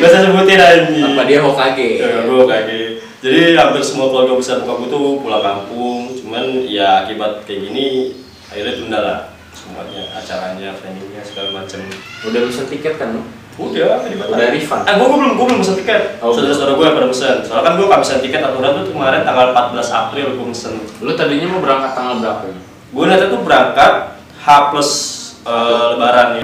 nggak 0.00 0.08
usah 0.08 0.20
sebutin 0.24 0.56
anjing. 0.56 1.12
Apa 1.12 1.22
dia 1.28 1.38
Hokage? 1.44 2.00
Ya, 2.00 2.24
gua 2.24 2.48
kaget. 2.48 3.04
Jadi 3.20 3.52
hampir 3.52 3.84
semua 3.84 4.08
keluarga 4.08 4.32
besar 4.32 4.64
gua 4.64 4.80
tuh 4.88 5.20
pulang 5.20 5.44
kampung, 5.44 6.08
cuman 6.16 6.64
ya 6.64 7.04
akibat 7.04 7.44
kayak 7.44 7.68
gini 7.68 8.16
akhirnya 8.48 8.74
tunda 8.80 8.98
lah 9.04 9.18
semuanya 9.52 10.08
acaranya, 10.16 10.72
planningnya 10.72 11.20
segala 11.20 11.60
macem. 11.60 11.84
Udah 12.24 12.40
bisa 12.48 12.64
tiket 12.64 12.96
kan 12.96 13.12
lu? 13.12 13.28
Udah. 13.60 14.00
Udah 14.00 14.48
refund? 14.48 14.88
Ah, 14.88 14.96
gua, 14.96 15.04
gua 15.12 15.18
belum, 15.20 15.32
gua 15.36 15.46
belum 15.52 15.60
pesen 15.60 15.76
tiket. 15.84 16.16
Oh, 16.24 16.32
Saudara-saudara 16.32 16.80
gua 16.80 16.84
yang 16.88 16.96
pada 16.96 17.08
pesen. 17.12 17.36
Soalnya 17.44 17.64
kan 17.68 17.72
gua 17.76 17.86
nggak 17.92 18.02
pesen 18.08 18.18
tiket 18.24 18.40
aturan 18.40 18.72
tuh 18.72 18.84
kemarin 18.88 19.20
tanggal 19.20 19.52
14 19.52 19.84
April 19.92 20.26
gua 20.40 20.46
pesen. 20.48 20.74
Lu 21.04 21.12
tadinya 21.12 21.46
mau 21.52 21.60
berangkat 21.60 21.92
tanggal 21.92 22.14
berapa? 22.24 22.48
Gua 22.96 23.04
nanti 23.04 23.28
tuh 23.28 23.40
berangkat 23.44 23.92
H 24.40 24.48
plus 24.72 25.19
eh, 25.50 25.84
Lebaran 25.94 26.28
ya. 26.38 26.42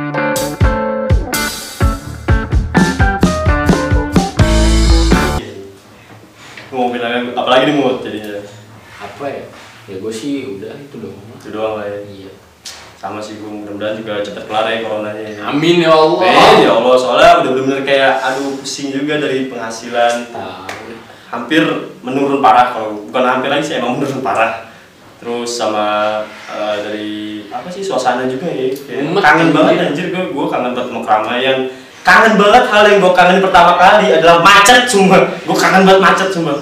Mau 6.75 6.93
bilang 6.93 7.33
apalagi 7.33 7.73
nih 7.73 7.77
mood 7.79 8.03
jadinya. 8.05 8.43
Apa 9.01 9.25
ya? 9.31 9.45
Ya 9.87 9.95
gue 10.03 10.13
sih 10.13 10.59
udah 10.59 10.75
itu 10.77 10.97
doang. 10.99 11.23
Itu 11.39 11.49
doang 11.55 11.79
lah 11.81 11.87
ya. 11.87 11.99
Iya. 12.05 12.33
Sama 12.97 13.21
sih 13.23 13.39
gua 13.39 13.53
mudah-mudahan 13.53 13.95
juga 14.01 14.25
cepet 14.25 14.45
kelar 14.49 14.67
ya 14.67 14.83
coronanya. 14.83 15.23
ya. 15.23 15.43
Amin 15.53 15.85
ya 15.85 15.93
Allah. 15.93 16.21
Eh, 16.27 16.65
ya 16.65 16.71
Allah, 16.75 16.95
soalnya 16.97 17.45
udah 17.45 17.51
bener-bener 17.55 17.81
kayak 17.87 18.19
aduh 18.25 18.57
pusing 18.59 18.89
juga 18.91 19.21
dari 19.21 19.47
penghasilan 19.47 20.33
Tahu. 20.33 20.91
hampir 21.31 21.63
menurun 22.01 22.41
parah 22.41 22.73
kalau 22.73 23.05
bukan 23.07 23.23
hampir 23.23 23.53
lagi 23.53 23.63
sih 23.69 23.77
emang 23.79 24.01
menurun 24.01 24.25
parah 24.25 24.66
terus 25.17 25.49
sama 25.49 26.21
eh, 26.49 26.77
dari 26.85 27.11
apa 27.49 27.69
sih 27.69 27.81
suasana 27.81 28.29
juga 28.29 28.47
ya 28.47 28.69
kayak 28.69 29.17
kangen 29.17 29.49
juga. 29.51 29.57
banget 29.65 29.75
anjir 29.91 30.07
gue 30.13 30.25
gue 30.31 30.47
kangen 30.47 30.73
banget 30.77 30.89
sama 30.93 31.01
keramaian 31.03 31.59
kangen 32.05 32.35
banget 32.37 32.65
hal 32.69 32.83
yang 32.85 32.99
gue 33.01 33.13
kangen 33.17 33.39
pertama 33.41 33.73
kali 33.75 34.07
adalah 34.13 34.39
macet 34.45 34.85
cuma 34.87 35.17
gue 35.25 35.57
kangen 35.57 35.83
banget 35.83 36.01
macet 36.05 36.29
cuma 36.31 36.53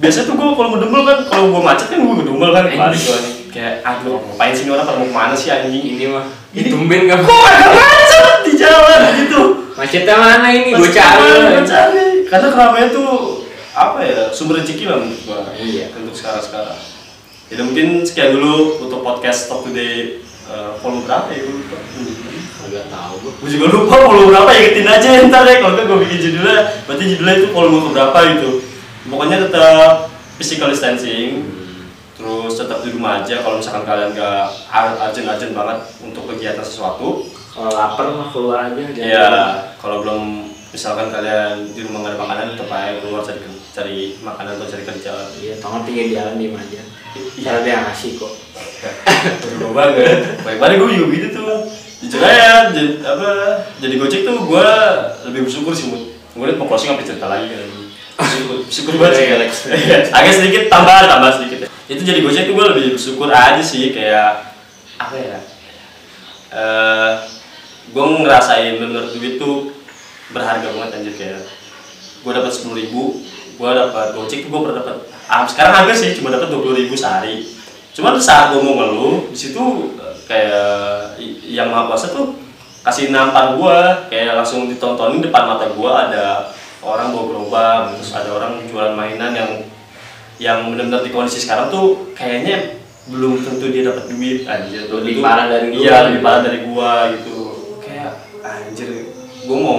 biasa 0.00 0.26
tuh 0.26 0.34
gue 0.34 0.48
kalau 0.56 0.68
ngedumel 0.74 1.02
kan 1.04 1.18
kalau 1.28 1.44
gue 1.52 1.62
macet 1.62 1.86
kan 1.92 1.98
gue 2.00 2.14
ngedumel 2.18 2.50
kan 2.50 2.64
balik 2.66 3.00
gue 3.00 3.18
nih 3.20 3.34
kayak 3.52 3.74
aduh 3.84 4.16
ngapain 4.16 4.56
sih 4.56 4.64
orang 4.72 4.88
pada 4.88 4.96
mau 4.96 5.06
ke 5.06 5.12
mana 5.12 5.34
sih 5.36 5.52
anjing 5.52 5.84
Ini 5.94 6.08
mah 6.08 6.24
Ini- 6.56 6.72
tumben 6.72 7.04
gak 7.04 7.20
kok 7.20 7.44
ada 7.52 7.66
macet 7.68 8.36
di 8.48 8.52
jalan 8.56 9.00
gitu 9.20 9.42
Macetnya 9.72 10.14
mana 10.14 10.48
ini? 10.52 10.76
Gue 10.76 10.92
cari. 10.92 11.32
gua 11.48 11.64
cari. 11.64 12.28
Karena 12.28 12.48
keramaian 12.52 12.92
tuh 12.92 13.40
apa 13.72 14.04
ya 14.04 14.28
sumber 14.28 14.60
rezeki 14.60 14.84
lah 14.84 15.00
menurut 15.00 15.20
gua. 15.24 15.38
Iya. 15.56 15.88
Untuk 15.96 16.12
sekarang 16.12 16.44
sekarang. 16.44 16.76
Jadi 17.52 17.60
mungkin 17.68 18.00
sekian 18.00 18.32
dulu 18.32 18.80
untuk 18.80 19.04
podcast 19.04 19.44
Talk 19.52 19.68
Today 19.68 20.24
eh, 20.48 20.70
volume 20.80 21.04
berapa 21.04 21.28
ya 21.28 21.44
gue 21.44 21.52
lupa. 21.60 21.76
Agak 22.64 22.88
tahu 22.88 23.14
gue. 23.20 23.32
Gue 23.44 23.50
juga 23.52 23.66
lupa 23.68 23.94
volume 24.08 24.32
berapa 24.32 24.50
ya 24.56 24.60
ingetin 24.64 24.88
aja 24.88 25.08
ntar 25.28 25.44
deh 25.44 25.60
kalau 25.60 25.76
gue 25.76 25.98
bikin 26.08 26.18
judulnya 26.32 26.80
berarti 26.88 27.04
judulnya 27.12 27.34
itu 27.36 27.48
volume 27.52 27.92
berapa 27.92 28.18
gitu. 28.32 28.50
Pokoknya 29.12 29.44
tetap 29.44 30.08
physical 30.40 30.72
distancing 30.72 31.44
terus 32.16 32.56
tetap 32.56 32.80
di 32.80 32.88
rumah 32.96 33.20
aja 33.20 33.44
kalau 33.44 33.60
misalkan 33.60 33.84
kalian 33.84 34.14
gak 34.14 34.46
urgent-urgent 34.72 35.52
banget 35.58 35.78
untuk 36.06 36.22
kegiatan 36.30 36.62
sesuatu 36.62 37.26
Kalau 37.52 37.68
lapar 37.68 38.08
mah 38.16 38.32
keluar 38.32 38.72
aja. 38.72 38.80
Iya, 38.96 39.28
kalau 39.76 40.00
belum 40.00 40.51
misalkan 40.72 41.12
kalian 41.12 41.68
di 41.76 41.84
rumah 41.84 42.00
nggak 42.00 42.12
ada 42.16 42.20
makanan 42.24 42.44
tetap 42.56 42.72
aja 42.72 42.96
keluar 43.04 43.20
cari 43.20 43.40
cari 43.72 43.96
makanan 44.24 44.56
atau 44.56 44.68
cari 44.72 44.84
kerja. 44.88 45.12
Iya, 45.36 45.54
tangan 45.60 45.84
tinggi 45.84 46.16
jalan 46.16 46.40
diem 46.40 46.56
aja. 46.56 46.80
Iya. 47.12 47.44
Cara 47.44 47.58
dia 47.60 47.76
ngasih 47.84 48.10
kok. 48.16 48.32
Berubah 49.44 49.92
banget. 49.92 50.40
Baik 50.40 50.58
banget 50.58 50.76
gue 50.80 50.88
juga 50.96 51.06
gitu 51.12 51.28
tuh. 51.36 51.60
Jujur 52.02 52.18
aja, 52.18 52.74
jadi, 52.74 52.98
apa 52.98 53.30
jadi 53.78 53.94
gojek 53.94 54.26
tuh 54.26 54.36
gue 54.42 54.68
lebih 55.30 55.40
bersyukur 55.46 55.70
sih 55.76 55.92
mood. 55.92 56.02
Gue 56.34 56.44
liat 56.48 56.58
mau 56.58 56.66
closing 56.66 56.96
sampai 56.96 57.06
cerita 57.06 57.28
lagi 57.28 57.46
kan. 57.52 57.68
Bersyukur, 58.18 58.56
bersyukur 58.66 58.94
banget 58.98 59.14
sih. 59.14 59.24
Iya, 59.28 59.34
Alex. 59.38 59.52
Agak 60.18 60.32
sedikit 60.40 60.62
tambah, 60.72 60.98
tambah 61.04 61.30
sedikit. 61.36 61.58
Itu 61.86 62.02
jadi 62.02 62.24
gojek 62.24 62.48
tuh 62.48 62.54
gue 62.56 62.66
lebih 62.72 62.84
bersyukur 62.96 63.28
aja 63.28 63.60
sih 63.60 63.92
kayak 63.92 64.56
apa 64.96 65.14
ya? 65.20 65.38
Eh, 66.52 67.12
gue 67.92 68.04
ngerasain 68.24 68.80
bener 68.80 69.04
duit 69.12 69.36
tuh 69.36 69.81
berharga 70.32 70.68
banget 70.72 70.90
anjir 70.96 71.14
kayak 71.14 71.40
gue 72.22 72.32
dapat 72.32 72.52
sepuluh 72.52 72.76
ribu 72.80 73.20
gue 73.52 73.70
dapat 73.70 74.16
gojek 74.16 74.44
tuh 74.44 74.48
gue 74.48 74.60
pernah 74.64 74.76
dapat 74.80 74.96
ah, 75.28 75.44
sekarang 75.46 75.72
hampir 75.84 75.94
sih 75.94 76.16
cuma 76.18 76.32
dapat 76.32 76.48
dua 76.50 76.60
puluh 76.64 76.76
ribu 76.76 76.96
sehari. 76.96 77.46
Cuman 77.92 78.16
saat 78.16 78.56
gue 78.56 78.64
mau 78.64 78.80
ngeluh 78.80 79.28
di 79.28 79.36
situ 79.36 79.92
eh, 80.00 80.16
kayak 80.24 81.20
yang 81.44 81.68
maha 81.68 81.92
kuasa 81.92 82.08
tuh 82.08 82.32
kasih 82.82 83.12
nampar 83.12 83.54
gue 83.60 83.78
kayak 84.10 84.34
langsung 84.34 84.66
ditontonin 84.66 85.22
depan 85.22 85.46
mata 85.46 85.70
gue 85.70 85.92
ada 85.92 86.50
orang 86.82 87.14
bawa 87.14 87.24
gerobak 87.30 87.80
terus 87.94 88.10
ada 88.16 88.32
orang 88.32 88.64
jualan 88.66 88.96
mainan 88.96 89.36
yang 89.36 89.50
yang 90.42 90.58
benar-benar 90.74 91.06
di 91.06 91.14
kondisi 91.14 91.46
sekarang 91.46 91.70
tuh 91.70 92.10
kayaknya 92.18 92.82
belum 93.06 93.38
tentu 93.46 93.70
dia 93.70 93.86
dapat 93.86 94.10
duit 94.10 94.48
anjir. 94.48 94.90
Belum 94.90 95.06
Lebih 95.06 95.22
parah 95.22 95.46
dari 95.46 95.66
iya 95.78 96.10
lebih 96.10 96.20
parah 96.24 96.40
dari 96.42 96.58
gua 96.66 97.12
gitu. 97.14 97.38
Kayak 97.78 98.26
anjir 98.42 98.88
gua 99.46 99.58
mau 99.62 99.78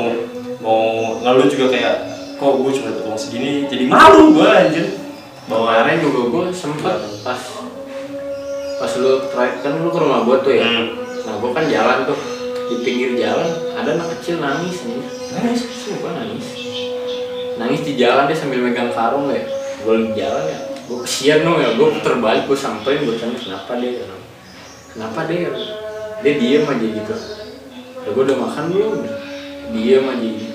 mau 0.63 1.19
ngeluh 1.19 1.47
juga 1.51 1.75
kayak 1.75 1.95
kok 2.39 2.53
gua 2.57 2.71
cuma 2.71 2.87
dapat 2.89 3.03
uang 3.11 3.19
segini 3.19 3.67
jadi 3.67 3.83
malu 3.85 4.33
gua 4.33 4.63
anjir 4.63 5.03
Kemarin 5.43 5.99
juga 5.99 6.21
gue 6.31 6.45
sempet 6.55 6.97
pas 7.19 7.41
pas 8.79 8.91
lu 8.95 9.11
terakhir 9.27 9.59
kan 9.59 9.75
lu 9.83 9.91
ke 9.91 9.99
rumah 9.99 10.23
gue 10.23 10.37
tuh 10.39 10.53
ya. 10.55 10.63
Hmm. 10.63 10.87
Nah 11.27 11.33
gue 11.35 11.51
kan 11.51 11.65
jalan 11.67 11.97
tuh 12.07 12.19
di 12.71 12.75
pinggir 12.79 13.19
jalan 13.19 13.51
ada 13.75 13.89
anak 13.99 14.07
kecil 14.17 14.39
nangis 14.39 14.87
nih. 14.87 15.03
Nangis? 15.35 15.61
Sumpah 15.67 16.15
nangis. 16.15 16.47
Nangis 17.59 17.81
di 17.83 17.93
jalan 17.99 18.31
dia 18.31 18.37
sambil 18.39 18.63
megang 18.63 18.95
karung 18.95 19.27
ya. 19.35 19.43
Gue 19.83 19.93
lagi 19.99 20.11
jalan 20.15 20.43
ya. 20.47 20.59
Gue 20.87 20.97
kesian 21.03 21.43
dong 21.43 21.59
ya. 21.59 21.69
Gue 21.75 21.87
puter 21.91 22.15
balik 22.23 22.47
gue 22.47 22.55
samperin 22.55 23.03
gue 23.03 23.15
tanya 23.19 23.35
kenapa 23.35 23.71
dia. 23.83 24.07
Kenapa 24.95 25.19
dia? 25.27 25.51
Dia 26.23 26.33
diem 26.39 26.63
aja 26.63 26.87
gitu. 26.87 27.15
Ya 28.07 28.09
gue 28.15 28.23
udah 28.23 28.37
makan 28.39 28.63
belum? 28.71 28.91
Diem 29.75 30.05
aja. 30.07 30.29
Gue 30.31 30.52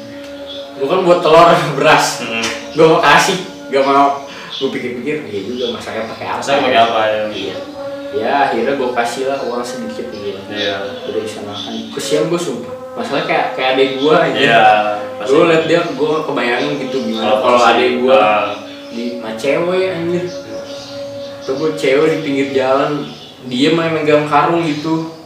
kan 0.87 1.01
buat 1.03 1.19
telur 1.25 1.49
beras. 1.79 2.23
Hmm. 2.23 2.45
Gue 2.77 2.87
mau 2.87 3.01
kasih, 3.03 3.39
gak 3.75 3.83
mau. 3.83 4.23
Gue 4.59 4.69
pikir-pikir, 4.75 5.27
iya 5.31 5.41
juga 5.47 5.65
masaknya 5.75 6.11
pakai 6.11 6.27
apa? 6.31 6.39
Masaknya 6.43 6.63
pakai 6.63 6.81
apa 6.83 7.01
ya? 7.07 7.23
Iya. 7.31 7.57
Ya 8.09 8.33
akhirnya 8.49 8.75
gue 8.81 8.91
kasih 8.97 9.23
lah 9.29 9.39
uang 9.45 9.63
sedikit 9.63 10.07
nih. 10.11 10.41
iya 10.49 10.77
Udah 11.11 11.21
bisa 11.21 11.39
makan. 11.45 11.73
Kesian 11.93 12.25
gue 12.33 12.41
sumpah. 12.41 12.75
Masalahnya 12.97 13.27
kayak 13.29 13.47
kayak 13.55 13.71
adek 13.77 13.91
gue 14.01 14.15
aja. 14.15 14.39
iya. 14.39 14.67
Gue 15.19 15.43
liat 15.51 15.65
dia, 15.67 15.81
gue 15.83 16.15
kebayangin 16.25 16.73
gitu 16.79 16.97
gimana 17.05 17.43
Kalau 17.43 17.61
adek 17.61 17.91
gue 18.01 18.17
ah. 18.17 18.55
di 18.95 19.05
sama 19.19 19.31
cewek 19.37 19.85
anjir. 19.93 20.25
Tuh 21.45 21.55
gue 21.57 21.71
cewek 21.77 22.09
di 22.13 22.19
pinggir 22.25 22.49
jalan, 22.57 23.07
dia 23.47 23.71
main 23.77 23.93
megang 23.93 24.25
karung 24.27 24.65
gitu. 24.65 25.18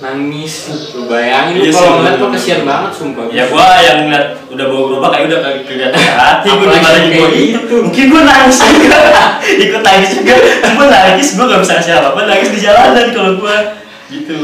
Nangis, 0.00 0.52
lu 0.96 1.04
bayangin 1.04 1.60
Iya 1.60 1.72
kalau 1.76 2.00
ngeliat 2.00 2.16
gue 2.16 2.30
kesian 2.32 2.60
banget 2.64 2.90
sumpah. 2.96 3.28
ya 3.28 3.44
gua 3.52 3.68
yang 3.78 4.08
ngeliat 4.08 4.26
udah 4.48 4.64
bawa 4.64 4.82
gerobak 4.88 5.10
kayak 5.12 5.24
udah 5.28 5.40
kayak 5.44 5.60
kelihatan 5.68 6.00
hati 6.16 6.48
gua 6.48 6.66
gimana 6.72 6.98
kayak 7.04 7.12
gua. 7.20 7.28
gitu. 7.36 7.74
mungkin 7.84 8.04
gua 8.08 8.22
nangis 8.24 8.58
juga. 8.64 8.98
Ikut 9.68 9.82
nangis 9.84 10.10
juga. 10.16 10.34
Cuma 10.64 10.84
nangis 10.88 11.28
gua 11.36 11.44
gak 11.52 11.60
bisa 11.60 11.72
ngasih 11.76 11.92
apa-apa 12.00 12.20
nangis 12.24 12.48
di 12.48 12.58
jalanan 12.64 13.06
kalau 13.12 13.32
gua. 13.36 13.56
Gitu. 14.08 14.40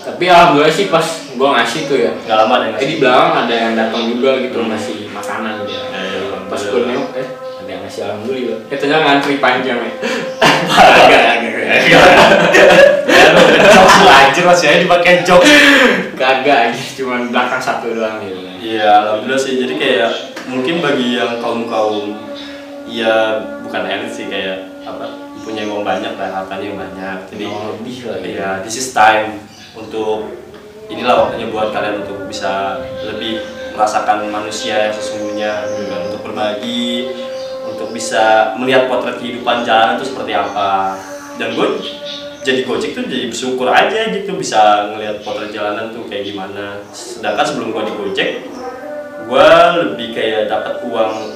Tapi 0.00 0.24
alhamdulillah 0.26 0.72
sih 0.72 0.88
pas 0.88 1.04
gue 1.30 1.44
ngasih 1.44 1.80
tuh 1.84 1.98
ya, 2.00 2.08
nggak 2.24 2.36
lama 2.40 2.54
deh 2.64 2.72
Eh 2.80 2.88
di 2.88 2.96
belakang 3.04 3.44
ada 3.44 3.52
yang 3.54 3.72
datang 3.76 4.08
juga 4.08 4.40
gitu 4.40 4.64
ngasih 4.64 5.12
makanan 5.12 5.68
dia. 5.68 5.76
Eh, 5.92 6.40
Pas 6.48 6.56
alhamdulillah. 6.56 6.88
nengok 6.88 7.08
eh 7.20 7.26
ngasih 7.90 8.06
alhamdulillah. 8.06 8.58
Ternyata 8.70 9.02
ngantri 9.02 9.34
panjang 9.42 9.78
ya. 9.82 9.92
Agak 10.70 11.22
agak 11.30 11.50
anjir 14.30 14.44
masih 14.46 14.66
aja 14.70 14.78
dipakai 14.82 15.26
jokes 15.26 15.50
kagak 16.14 16.70
aja 16.70 16.82
cuma 16.98 17.26
belakang 17.30 17.62
satu 17.62 17.92
doang 17.94 18.22
gitu. 18.22 18.38
iya 18.62 19.02
alhamdulillah 19.04 19.40
sih 19.40 19.58
jadi 19.58 19.74
kayak 19.74 20.10
mungkin 20.46 20.82
bagi 20.82 21.18
yang 21.18 21.38
kaum 21.42 21.66
kaum 21.66 22.14
ya 22.86 23.42
bukan 23.66 23.82
elit 23.86 24.10
sih 24.10 24.26
kayak 24.30 24.70
apa 24.86 25.06
punya 25.42 25.66
uang 25.66 25.82
banyak 25.86 26.14
lah 26.18 26.42
hartanya 26.42 26.64
yang 26.74 26.78
banyak 26.78 27.18
jadi 27.32 27.44
Oh, 27.48 27.74
lebih 27.78 27.96
lah 28.06 28.18
ya. 28.20 28.30
ya 28.30 28.50
this 28.62 28.76
is 28.78 28.90
time 28.94 29.38
untuk 29.74 30.30
inilah 30.90 31.26
waktunya 31.26 31.46
buat 31.50 31.70
kalian 31.70 32.02
untuk 32.02 32.26
bisa 32.26 32.82
lebih 33.06 33.40
merasakan 33.74 34.26
manusia 34.28 34.90
yang 34.90 34.94
sesungguhnya 34.94 35.52
gitu 35.70 35.82
kan. 35.88 36.00
untuk 36.10 36.20
berbagi 36.26 36.86
untuk 37.80 37.96
bisa 37.96 38.52
melihat 38.60 38.92
potret 38.92 39.16
kehidupan 39.16 39.64
jalanan 39.64 39.96
itu 39.96 40.12
seperti 40.12 40.36
apa. 40.36 41.00
Dan 41.40 41.56
gue 41.56 41.80
jadi 42.44 42.68
gojek 42.68 42.92
tuh 42.92 43.08
jadi 43.08 43.32
bersyukur 43.32 43.72
aja 43.72 44.12
gitu 44.12 44.36
bisa 44.36 44.92
ngelihat 44.92 45.24
potret 45.24 45.48
jalanan 45.48 45.88
tuh 45.88 46.04
kayak 46.04 46.28
gimana. 46.28 46.84
Sedangkan 46.92 47.40
sebelum 47.40 47.72
gue 47.72 47.82
di 47.88 47.92
gojek 47.96 48.30
gue 49.24 49.48
lebih 49.80 50.12
kayak 50.12 50.52
dapat 50.52 50.84
uang 50.84 51.32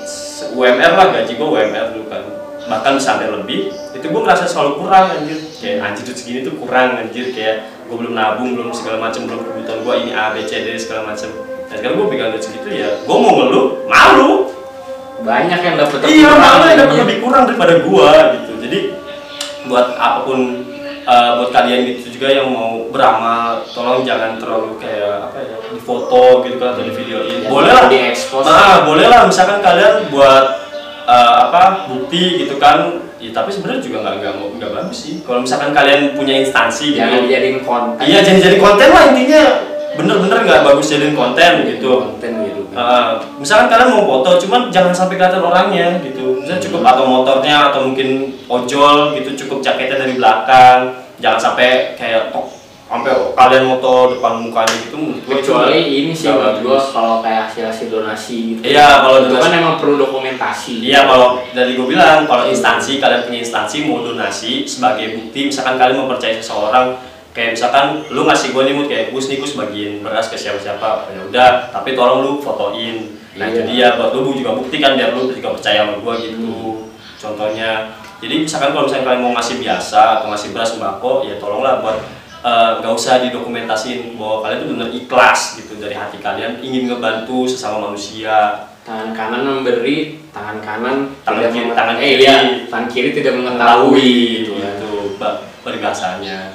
UMR 0.53 0.93
lah 0.93 1.07
gaji 1.17 1.33
gue 1.33 1.49
UMR 1.49 1.97
dulu 1.97 2.13
kan. 2.13 2.29
Bahkan 2.69 3.01
sampai 3.01 3.33
lebih 3.33 3.73
itu 3.97 4.05
gue 4.05 4.21
ngerasa 4.21 4.45
selalu 4.45 4.85
kurang 4.85 5.17
anjir. 5.17 5.41
Kayak 5.65 5.81
anjir 5.81 6.13
duit 6.13 6.19
segini 6.21 6.41
tuh 6.45 6.61
kurang 6.61 7.01
anjir. 7.01 7.33
Kayak 7.33 7.73
gue 7.89 7.97
belum 7.97 8.13
nabung 8.13 8.53
belum 8.53 8.69
segala 8.77 9.01
macam 9.01 9.25
belum 9.25 9.41
kebutuhan 9.49 9.81
gue 9.81 9.95
ini 10.05 10.13
A 10.13 10.37
B 10.37 10.45
C 10.45 10.61
D 10.61 10.77
segala 10.77 11.09
macam 11.09 11.33
dan 11.65 11.81
sekarang 11.81 11.97
gue 12.01 12.07
pegang 12.13 12.31
duit 12.33 12.45
segitu 12.45 12.69
ya 12.73 12.89
gue 13.03 13.17
mau 13.17 13.33
ngeluh 13.41 13.67
malu 13.89 14.54
banyak 15.25 15.57
yang 15.59 15.77
dapat 15.77 15.99
iya 16.07 16.31
malu 16.31 16.65
yang 16.69 16.79
dapat 16.85 16.97
lebih 17.01 17.17
kurang 17.19 17.43
daripada 17.49 17.75
gue 17.81 18.11
gitu 18.37 18.53
jadi 18.61 18.79
buat 19.65 19.97
apa 19.97 20.19
pun 20.23 20.41
eh, 21.03 21.31
buat 21.41 21.51
kalian 21.51 21.81
gitu 21.89 22.13
juga 22.13 22.29
yang 22.31 22.49
mau 22.49 22.85
beramal 22.89 23.65
tolong 23.67 24.05
jangan 24.05 24.37
terlalu 24.37 24.77
kayak 24.77 25.33
apa 25.33 25.39
ya 25.41 25.57
di 25.67 25.81
foto 25.81 26.45
gitu 26.45 26.57
kan 26.57 26.77
atau 26.77 26.85
di 26.85 26.93
videoin 26.93 27.49
boleh 27.49 27.73
lah 27.73 27.89
diekspos 27.89 28.45
Nah, 28.45 28.85
boleh 28.85 29.07
lah 29.09 29.25
misalkan 29.25 29.59
kalian 29.59 30.09
buat 30.09 30.47
eh, 31.05 31.35
apa 31.49 31.89
bukti 31.89 32.45
gitu 32.45 32.57
kan. 32.57 33.01
Ya, 33.17 33.33
tapi 33.33 33.49
sebenarnya 33.49 33.81
juga 33.81 34.05
nggak 34.05 34.15
nggak 34.21 34.35
mau 34.37 34.49
nggak 34.53 34.69
bagus 34.69 34.99
sih. 35.01 35.15
Kalau 35.25 35.41
misalkan 35.41 35.73
kalian 35.73 36.13
punya 36.13 36.45
instansi 36.45 36.93
gitu. 36.93 37.01
jangan 37.01 37.25
dijadiin 37.25 37.65
konten 37.65 38.05
Iya, 38.05 38.21
jangan 38.21 38.41
jadi 38.45 38.57
konten 38.61 38.89
lah 38.93 39.03
intinya. 39.09 39.45
Bener-bener 39.95 40.39
nggak 40.43 40.63
bagus 40.67 40.87
jadiin 40.91 41.15
konten 41.15 41.53
gitu. 41.71 42.15
konten 42.15 42.33
gitu. 42.45 42.63
Eh, 42.75 43.13
misalkan 43.39 43.71
kalian 43.71 43.95
mau 43.95 44.03
foto, 44.03 44.35
cuman 44.47 44.67
jangan 44.69 44.91
sampai 44.91 45.15
kelihatan 45.15 45.43
orangnya 45.47 46.03
gitu. 46.03 46.43
Misalnya 46.43 46.63
cukup 46.63 46.83
atau 46.83 47.05
motornya 47.07 47.71
atau 47.71 47.87
mungkin 47.87 48.35
ojol 48.51 49.15
gitu, 49.15 49.47
cukup 49.47 49.63
jaketnya 49.63 50.03
dari 50.03 50.19
belakang. 50.19 50.99
Jangan 51.23 51.39
sampai 51.39 51.95
kayak 51.95 52.35
tok 52.35 52.65
sampai 52.85 53.11
kalian 53.33 53.65
moto 53.65 54.15
depan 54.15 54.45
mukanya 54.45 54.77
gitu. 54.87 55.19
kecuali 55.25 56.05
ini 56.05 56.13
sih 56.13 56.29
menurut 56.29 56.61
gua 56.61 56.79
kalau 56.79 57.25
kayak 57.25 57.49
hasil 57.51 57.65
hasil 57.67 57.87
donasi 57.89 58.55
gitu 58.55 58.61
Iya, 58.61 59.03
kalau 59.03 59.25
itu 59.25 59.35
kan 59.41 59.51
emang 59.57 59.77
perlu 59.81 59.97
dokumentasi 59.99 60.85
Iya 60.85 61.09
kalau 61.09 61.43
dari 61.57 61.75
gue 61.75 61.87
bilang 61.89 62.29
kalau 62.29 62.45
instansi 62.45 63.01
kalian 63.01 63.25
punya 63.27 63.41
instansi 63.41 63.89
mau 63.89 64.05
donasi 64.05 64.69
sebagai 64.69 65.17
bukti 65.17 65.49
misalkan 65.49 65.81
kalian 65.81 66.05
mempercayai 66.05 66.39
seseorang 66.39 66.95
kayak 67.35 67.51
misalkan 67.53 68.07
lu 68.09 68.23
ngasih 68.25 68.55
gue 68.55 68.63
nih 68.63 68.73
mood 68.73 68.87
kayak 68.87 69.11
gus 69.11 69.27
nih 69.27 69.37
gus 69.37 69.53
bagiin 69.53 70.01
beras 70.01 70.31
ke 70.31 70.39
siapa 70.39 70.57
siapa 70.57 71.11
ya 71.11 71.21
udah 71.21 71.51
tapi 71.69 71.93
tolong 71.93 72.23
lu 72.23 72.33
fotoin. 72.39 73.11
Nah 73.35 73.51
Iya. 73.51 73.67
dia. 73.67 73.89
Buat 73.99 74.15
lu 74.15 74.31
juga 74.33 74.55
bukti 74.55 74.79
kan 74.79 74.95
biar 74.95 75.11
lu 75.11 75.27
juga 75.29 75.51
percaya 75.51 75.83
sama 75.83 75.99
gue 75.99 76.15
gitu. 76.25 76.87
Contohnya 77.19 77.91
jadi 78.23 78.41
misalkan 78.41 78.71
kalau 78.71 78.87
misalkan 78.87 79.05
kalian 79.05 79.21
mau 79.21 79.33
ngasih 79.35 79.59
biasa 79.59 80.01
atau 80.23 80.31
ngasih 80.31 80.55
beras 80.55 80.71
sembako 80.73 81.27
ya 81.27 81.35
tolonglah 81.37 81.83
buat 81.83 81.99
eh, 82.41 82.71
nggak 82.79 82.95
usah 82.95 83.19
didokumentasiin 83.21 84.15
bahwa 84.15 84.39
kalian 84.41 84.59
tuh 84.61 84.69
bener 84.77 84.89
ikhlas 84.93 85.41
gitu 85.59 85.75
dari 85.77 85.93
hati 85.93 86.23
kalian 86.23 86.63
ingin 86.63 86.87
ngebantu 86.87 87.51
sesama 87.51 87.91
manusia. 87.91 88.71
Tangan 88.85 89.11
kanan 89.11 89.43
memberi 89.43 90.21
tangan 90.29 90.61
kanan 90.61 90.97
Tangan 91.25 91.49
kiri- 91.51 91.73
tangan 91.73 91.97
eh, 91.97 92.05
kiri. 92.15 92.23
iya, 92.23 92.37
tangan 92.71 92.87
kiri 92.87 93.11
tidak 93.11 93.35
mengetahui. 93.35 94.13
Itu 94.47 94.53
gitu 94.53 94.53
ya. 94.61 94.71
itu 94.77 94.91
ba- 95.17 95.41
peribahasanya 95.65 96.53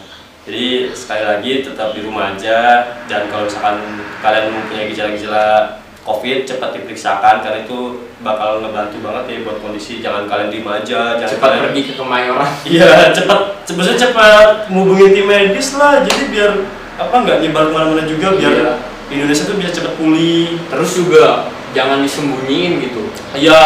jadi 0.50 0.66
sekali 0.92 1.22
lagi 1.22 1.52
tetap 1.62 1.94
di 1.94 2.02
rumah 2.02 2.34
aja. 2.34 2.82
Dan 3.06 3.30
kalau 3.30 3.46
misalkan 3.46 3.78
kalian 4.18 4.50
mempunyai 4.50 4.90
gejala-gejala 4.90 5.78
covid 6.02 6.42
cepat 6.42 6.74
diperiksakan 6.74 7.46
karena 7.46 7.62
itu 7.62 8.02
bakal 8.26 8.66
ngebantu 8.66 8.98
banget 9.06 9.24
ya 9.30 9.38
buat 9.46 9.62
kondisi. 9.62 10.02
Jangan 10.02 10.26
kalian 10.26 10.50
diem 10.50 10.66
aja 10.66 11.22
jangan 11.22 11.30
cepat 11.30 11.48
kalian 11.48 11.64
pergi 11.70 11.82
ke 11.86 11.94
kemayoran. 11.94 12.52
Iya 12.74 13.14
cepat 13.14 13.40
sebetulnya 13.62 13.98
cepat 14.02 14.48
menghubungi 14.74 15.14
tim 15.14 15.26
medis 15.30 15.78
lah. 15.78 16.02
Jadi 16.02 16.34
biar 16.34 16.52
apa 16.98 17.16
nggak 17.16 17.38
nyebar 17.46 17.70
ke 17.70 17.74
mana-mana 17.78 18.04
juga 18.10 18.34
biar 18.34 18.54
Iya. 18.58 18.74
Indonesia 19.10 19.46
tuh 19.46 19.58
bisa 19.62 19.70
cepat 19.70 19.94
pulih. 20.02 20.58
Terus 20.66 20.92
juga 20.98 21.46
jangan 21.78 22.02
disembunyiin 22.02 22.82
gitu. 22.90 23.06
Iya 23.38 23.62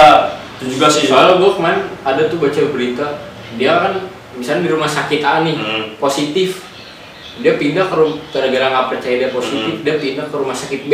itu 0.60 0.76
juga 0.76 0.92
sih. 0.92 1.08
Soalnya 1.08 1.40
gue 1.40 1.52
kemarin 1.56 1.82
ada 2.04 2.28
tuh 2.28 2.44
baca 2.44 2.60
berita 2.76 3.08
dia 3.56 3.72
kan 3.80 3.94
misalnya 4.34 4.68
di 4.68 4.72
rumah 4.74 4.90
sakit 4.90 5.22
A 5.22 5.46
nih 5.46 5.56
Hmm. 5.56 5.84
positif 5.96 6.73
dia 7.36 7.54
pindah 7.56 7.86
ke 7.86 7.96
rum- 7.96 8.22
gara-gara 8.30 8.66
nggak 8.68 8.88
percaya 8.90 9.16
dia 9.18 9.30
positif 9.30 9.82
dia 9.82 9.96
pindah 9.96 10.26
ke 10.26 10.36
rumah 10.36 10.54
sakit 10.54 10.82
B 10.86 10.94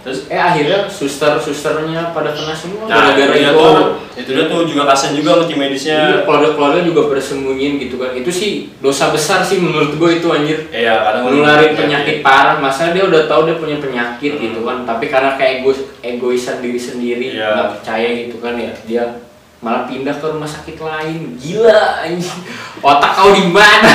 terus 0.00 0.24
eh 0.26 0.40
akhirnya 0.40 0.88
suster 0.88 1.36
susternya 1.36 2.08
pada 2.10 2.32
kena 2.32 2.56
semua 2.56 2.88
Nah, 2.88 3.12
gara-gara 3.12 3.30
itu 3.30 3.36
dia 3.36 3.50
itu 3.50 3.60
tuh, 3.60 3.88
itu 4.16 4.30
dia 4.32 4.44
tuh 4.48 4.60
juga 4.64 4.82
kasian 4.86 5.12
juga 5.12 5.30
sama 5.30 5.44
tim 5.44 5.58
medisnya. 5.58 5.96
Iya, 6.00 6.16
keluarga-keluarga 6.24 6.80
juga 6.80 7.00
pada 7.04 7.20
sembunyiin 7.20 7.74
gitu 7.78 8.00
kan. 8.00 8.10
Itu 8.14 8.30
sih 8.30 8.50
dosa 8.80 9.12
besar 9.12 9.44
sih 9.44 9.60
menurut 9.60 9.92
gue 9.94 10.10
itu 10.14 10.26
anjir. 10.26 10.72
Iya, 10.72 11.04
kadang 11.04 11.28
Nularin 11.28 11.76
penyakit 11.76 12.16
parah, 12.20 12.56
masa 12.56 12.90
dia 12.90 13.04
udah 13.04 13.28
tahu 13.28 13.44
dia 13.44 13.60
punya 13.60 13.76
penyakit 13.76 14.32
Hmm. 14.32 14.42
gitu 14.42 14.60
kan. 14.62 14.88
Tapi 14.88 15.04
karena 15.04 15.36
kayak 15.36 15.60
egois, 15.60 15.80
egoisan 16.00 16.58
diri 16.58 16.80
sendiri, 16.80 17.26
Iya. 17.36 17.48
nggak 17.52 17.68
percaya 17.76 18.08
gitu 18.24 18.36
kan 18.38 18.54
ya. 18.56 18.72
Dia 18.88 19.04
malah 19.60 19.84
pindah 19.84 20.16
ke 20.16 20.26
rumah 20.26 20.48
sakit 20.48 20.76
lain. 20.76 21.36
Gila 21.36 21.80
anjing. 22.00 22.40
Otak 22.80 23.12
kau 23.12 23.30
di 23.30 23.44
mana? 23.44 23.92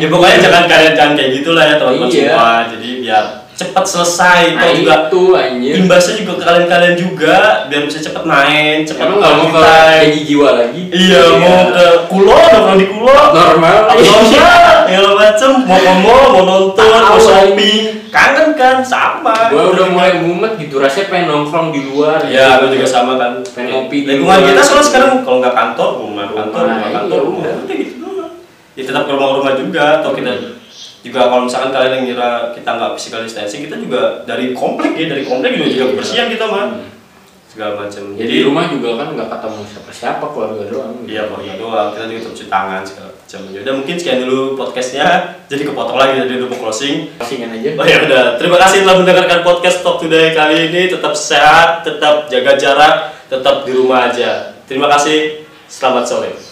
ya 0.00 0.06
pokoknya 0.08 0.38
jangan 0.40 0.64
kalian 0.64 0.92
jangan 0.96 1.12
kayak 1.12 1.30
gitulah 1.36 1.64
ya 1.68 1.74
teman-teman 1.76 2.08
Iya. 2.08 2.16
semua. 2.32 2.50
Jadi 2.72 2.88
biar 3.04 3.24
cepat 3.52 3.84
selesai. 3.84 4.40
Nah, 4.56 4.64
Toh 4.64 4.72
juga 4.72 4.96
itu 5.06 5.22
anjir. 5.36 5.72
imbasnya 5.76 6.14
juga 6.16 6.32
ke 6.34 6.42
kalian-kalian 6.42 6.96
juga 6.96 7.36
biar 7.68 7.82
bisa 7.84 7.98
cepat 8.00 8.24
main, 8.24 8.76
cepat 8.82 9.04
Emang 9.04 9.18
nggak 9.20 9.34
mau 9.36 9.46
ke. 9.52 9.60
Peggy 10.00 10.20
jiwa 10.24 10.48
lagi? 10.56 10.82
Iya, 10.88 11.22
mau 11.36 11.58
ke 11.68 11.86
kulo, 12.08 12.32
nongkrong 12.32 12.78
di 12.80 12.86
kulo. 12.88 13.12
normal. 13.12 13.76
Normal, 13.92 14.76
ya 14.88 15.00
macem 15.12 15.50
mau 15.62 15.78
mall, 16.00 16.24
mau 16.32 16.42
nonton, 16.48 16.88
mau 16.88 17.20
shopping, 17.20 18.01
kangen 18.12 18.52
kan 18.52 18.84
sama. 18.84 19.48
Gue 19.48 19.72
udah 19.72 19.88
mulai 19.88 20.20
mumet 20.20 20.60
gitu, 20.60 20.76
rasanya 20.76 21.08
pengen 21.08 21.26
nongkrong 21.32 21.72
di 21.72 21.80
luar. 21.88 22.20
Iya, 22.20 22.60
gitu. 22.60 22.68
gue 22.68 22.68
juga 22.76 22.88
sama 22.92 23.12
kan. 23.16 23.40
Pengen 23.40 23.68
ngopi 23.72 24.04
di 24.04 24.20
Lingkungan 24.20 24.38
luar. 24.44 24.48
kita 24.52 24.60
soalnya 24.60 24.86
sekarang 24.86 25.10
kalau 25.24 25.38
nggak 25.40 25.56
kantor, 25.56 25.88
rumah, 25.96 26.26
kantor, 26.28 26.62
Rumah, 26.62 26.76
rumah, 26.76 26.76
iya, 26.84 26.96
kantor, 27.00 27.18
rumah. 27.24 27.40
udah. 27.40 27.56
Gitu 27.72 27.94
doang. 27.96 28.32
Ya 28.76 28.82
tetap 28.84 29.02
ke 29.08 29.12
rumah-rumah 29.16 29.52
juga, 29.56 29.84
atau 30.04 30.10
kita 30.12 30.30
juga 31.02 31.20
kalau 31.26 31.42
misalkan 31.48 31.70
kalian 31.74 31.92
yang 31.98 32.04
ngira 32.06 32.30
kita 32.54 32.70
nggak 32.78 32.92
physical 32.94 33.20
distancing, 33.24 33.60
kita 33.66 33.76
juga 33.80 34.22
dari 34.28 34.52
komplek 34.54 34.92
ya, 34.94 35.08
dari 35.08 35.24
komplek 35.26 35.56
juga 35.56 35.68
juga 35.72 35.84
kebersihan 35.96 36.28
kita 36.28 36.44
mah. 36.46 36.68
Segala 37.48 37.84
macam. 37.84 38.16
Jadi 38.16 38.32
di 38.32 38.44
rumah 38.48 38.64
juga 38.68 38.96
kan 38.96 39.12
nggak 39.12 39.28
ketemu 39.28 39.60
siapa-siapa 39.68 40.24
keluarga 40.24 40.62
doang. 40.72 40.92
Iya, 41.04 41.28
keluarga 41.28 41.52
doang. 41.60 41.88
Kita 41.92 42.04
juga 42.08 42.20
tetap 42.20 42.32
cuci 42.32 42.44
tangan 42.48 42.82
segala 42.84 43.11
macam. 43.32 43.48
Ya 43.48 43.58
udah 43.64 43.74
mungkin 43.80 43.96
sekian 43.96 44.28
dulu 44.28 44.60
podcastnya. 44.60 45.40
Jadi 45.48 45.62
kepotong 45.64 45.96
lagi 45.96 46.20
jadi 46.20 46.36
udah 46.36 46.48
mau 46.52 46.58
closing. 46.68 47.08
Closingan 47.16 47.56
aja. 47.56 47.70
Oh 47.80 47.86
ya 47.88 47.98
udah, 48.04 48.24
terima 48.36 48.60
kasih 48.60 48.84
telah 48.84 48.96
mendengarkan 49.00 49.40
podcast 49.40 49.80
Talk 49.80 50.04
Today 50.04 50.36
kali 50.36 50.68
ini. 50.68 50.92
Tetap 50.92 51.16
sehat, 51.16 51.80
tetap 51.80 52.28
jaga 52.28 52.52
jarak, 52.60 52.94
tetap 53.32 53.64
di 53.64 53.72
rumah 53.72 54.12
aja. 54.12 54.52
Terima 54.68 54.92
kasih, 54.92 55.48
selamat 55.64 56.04
sore. 56.04 56.51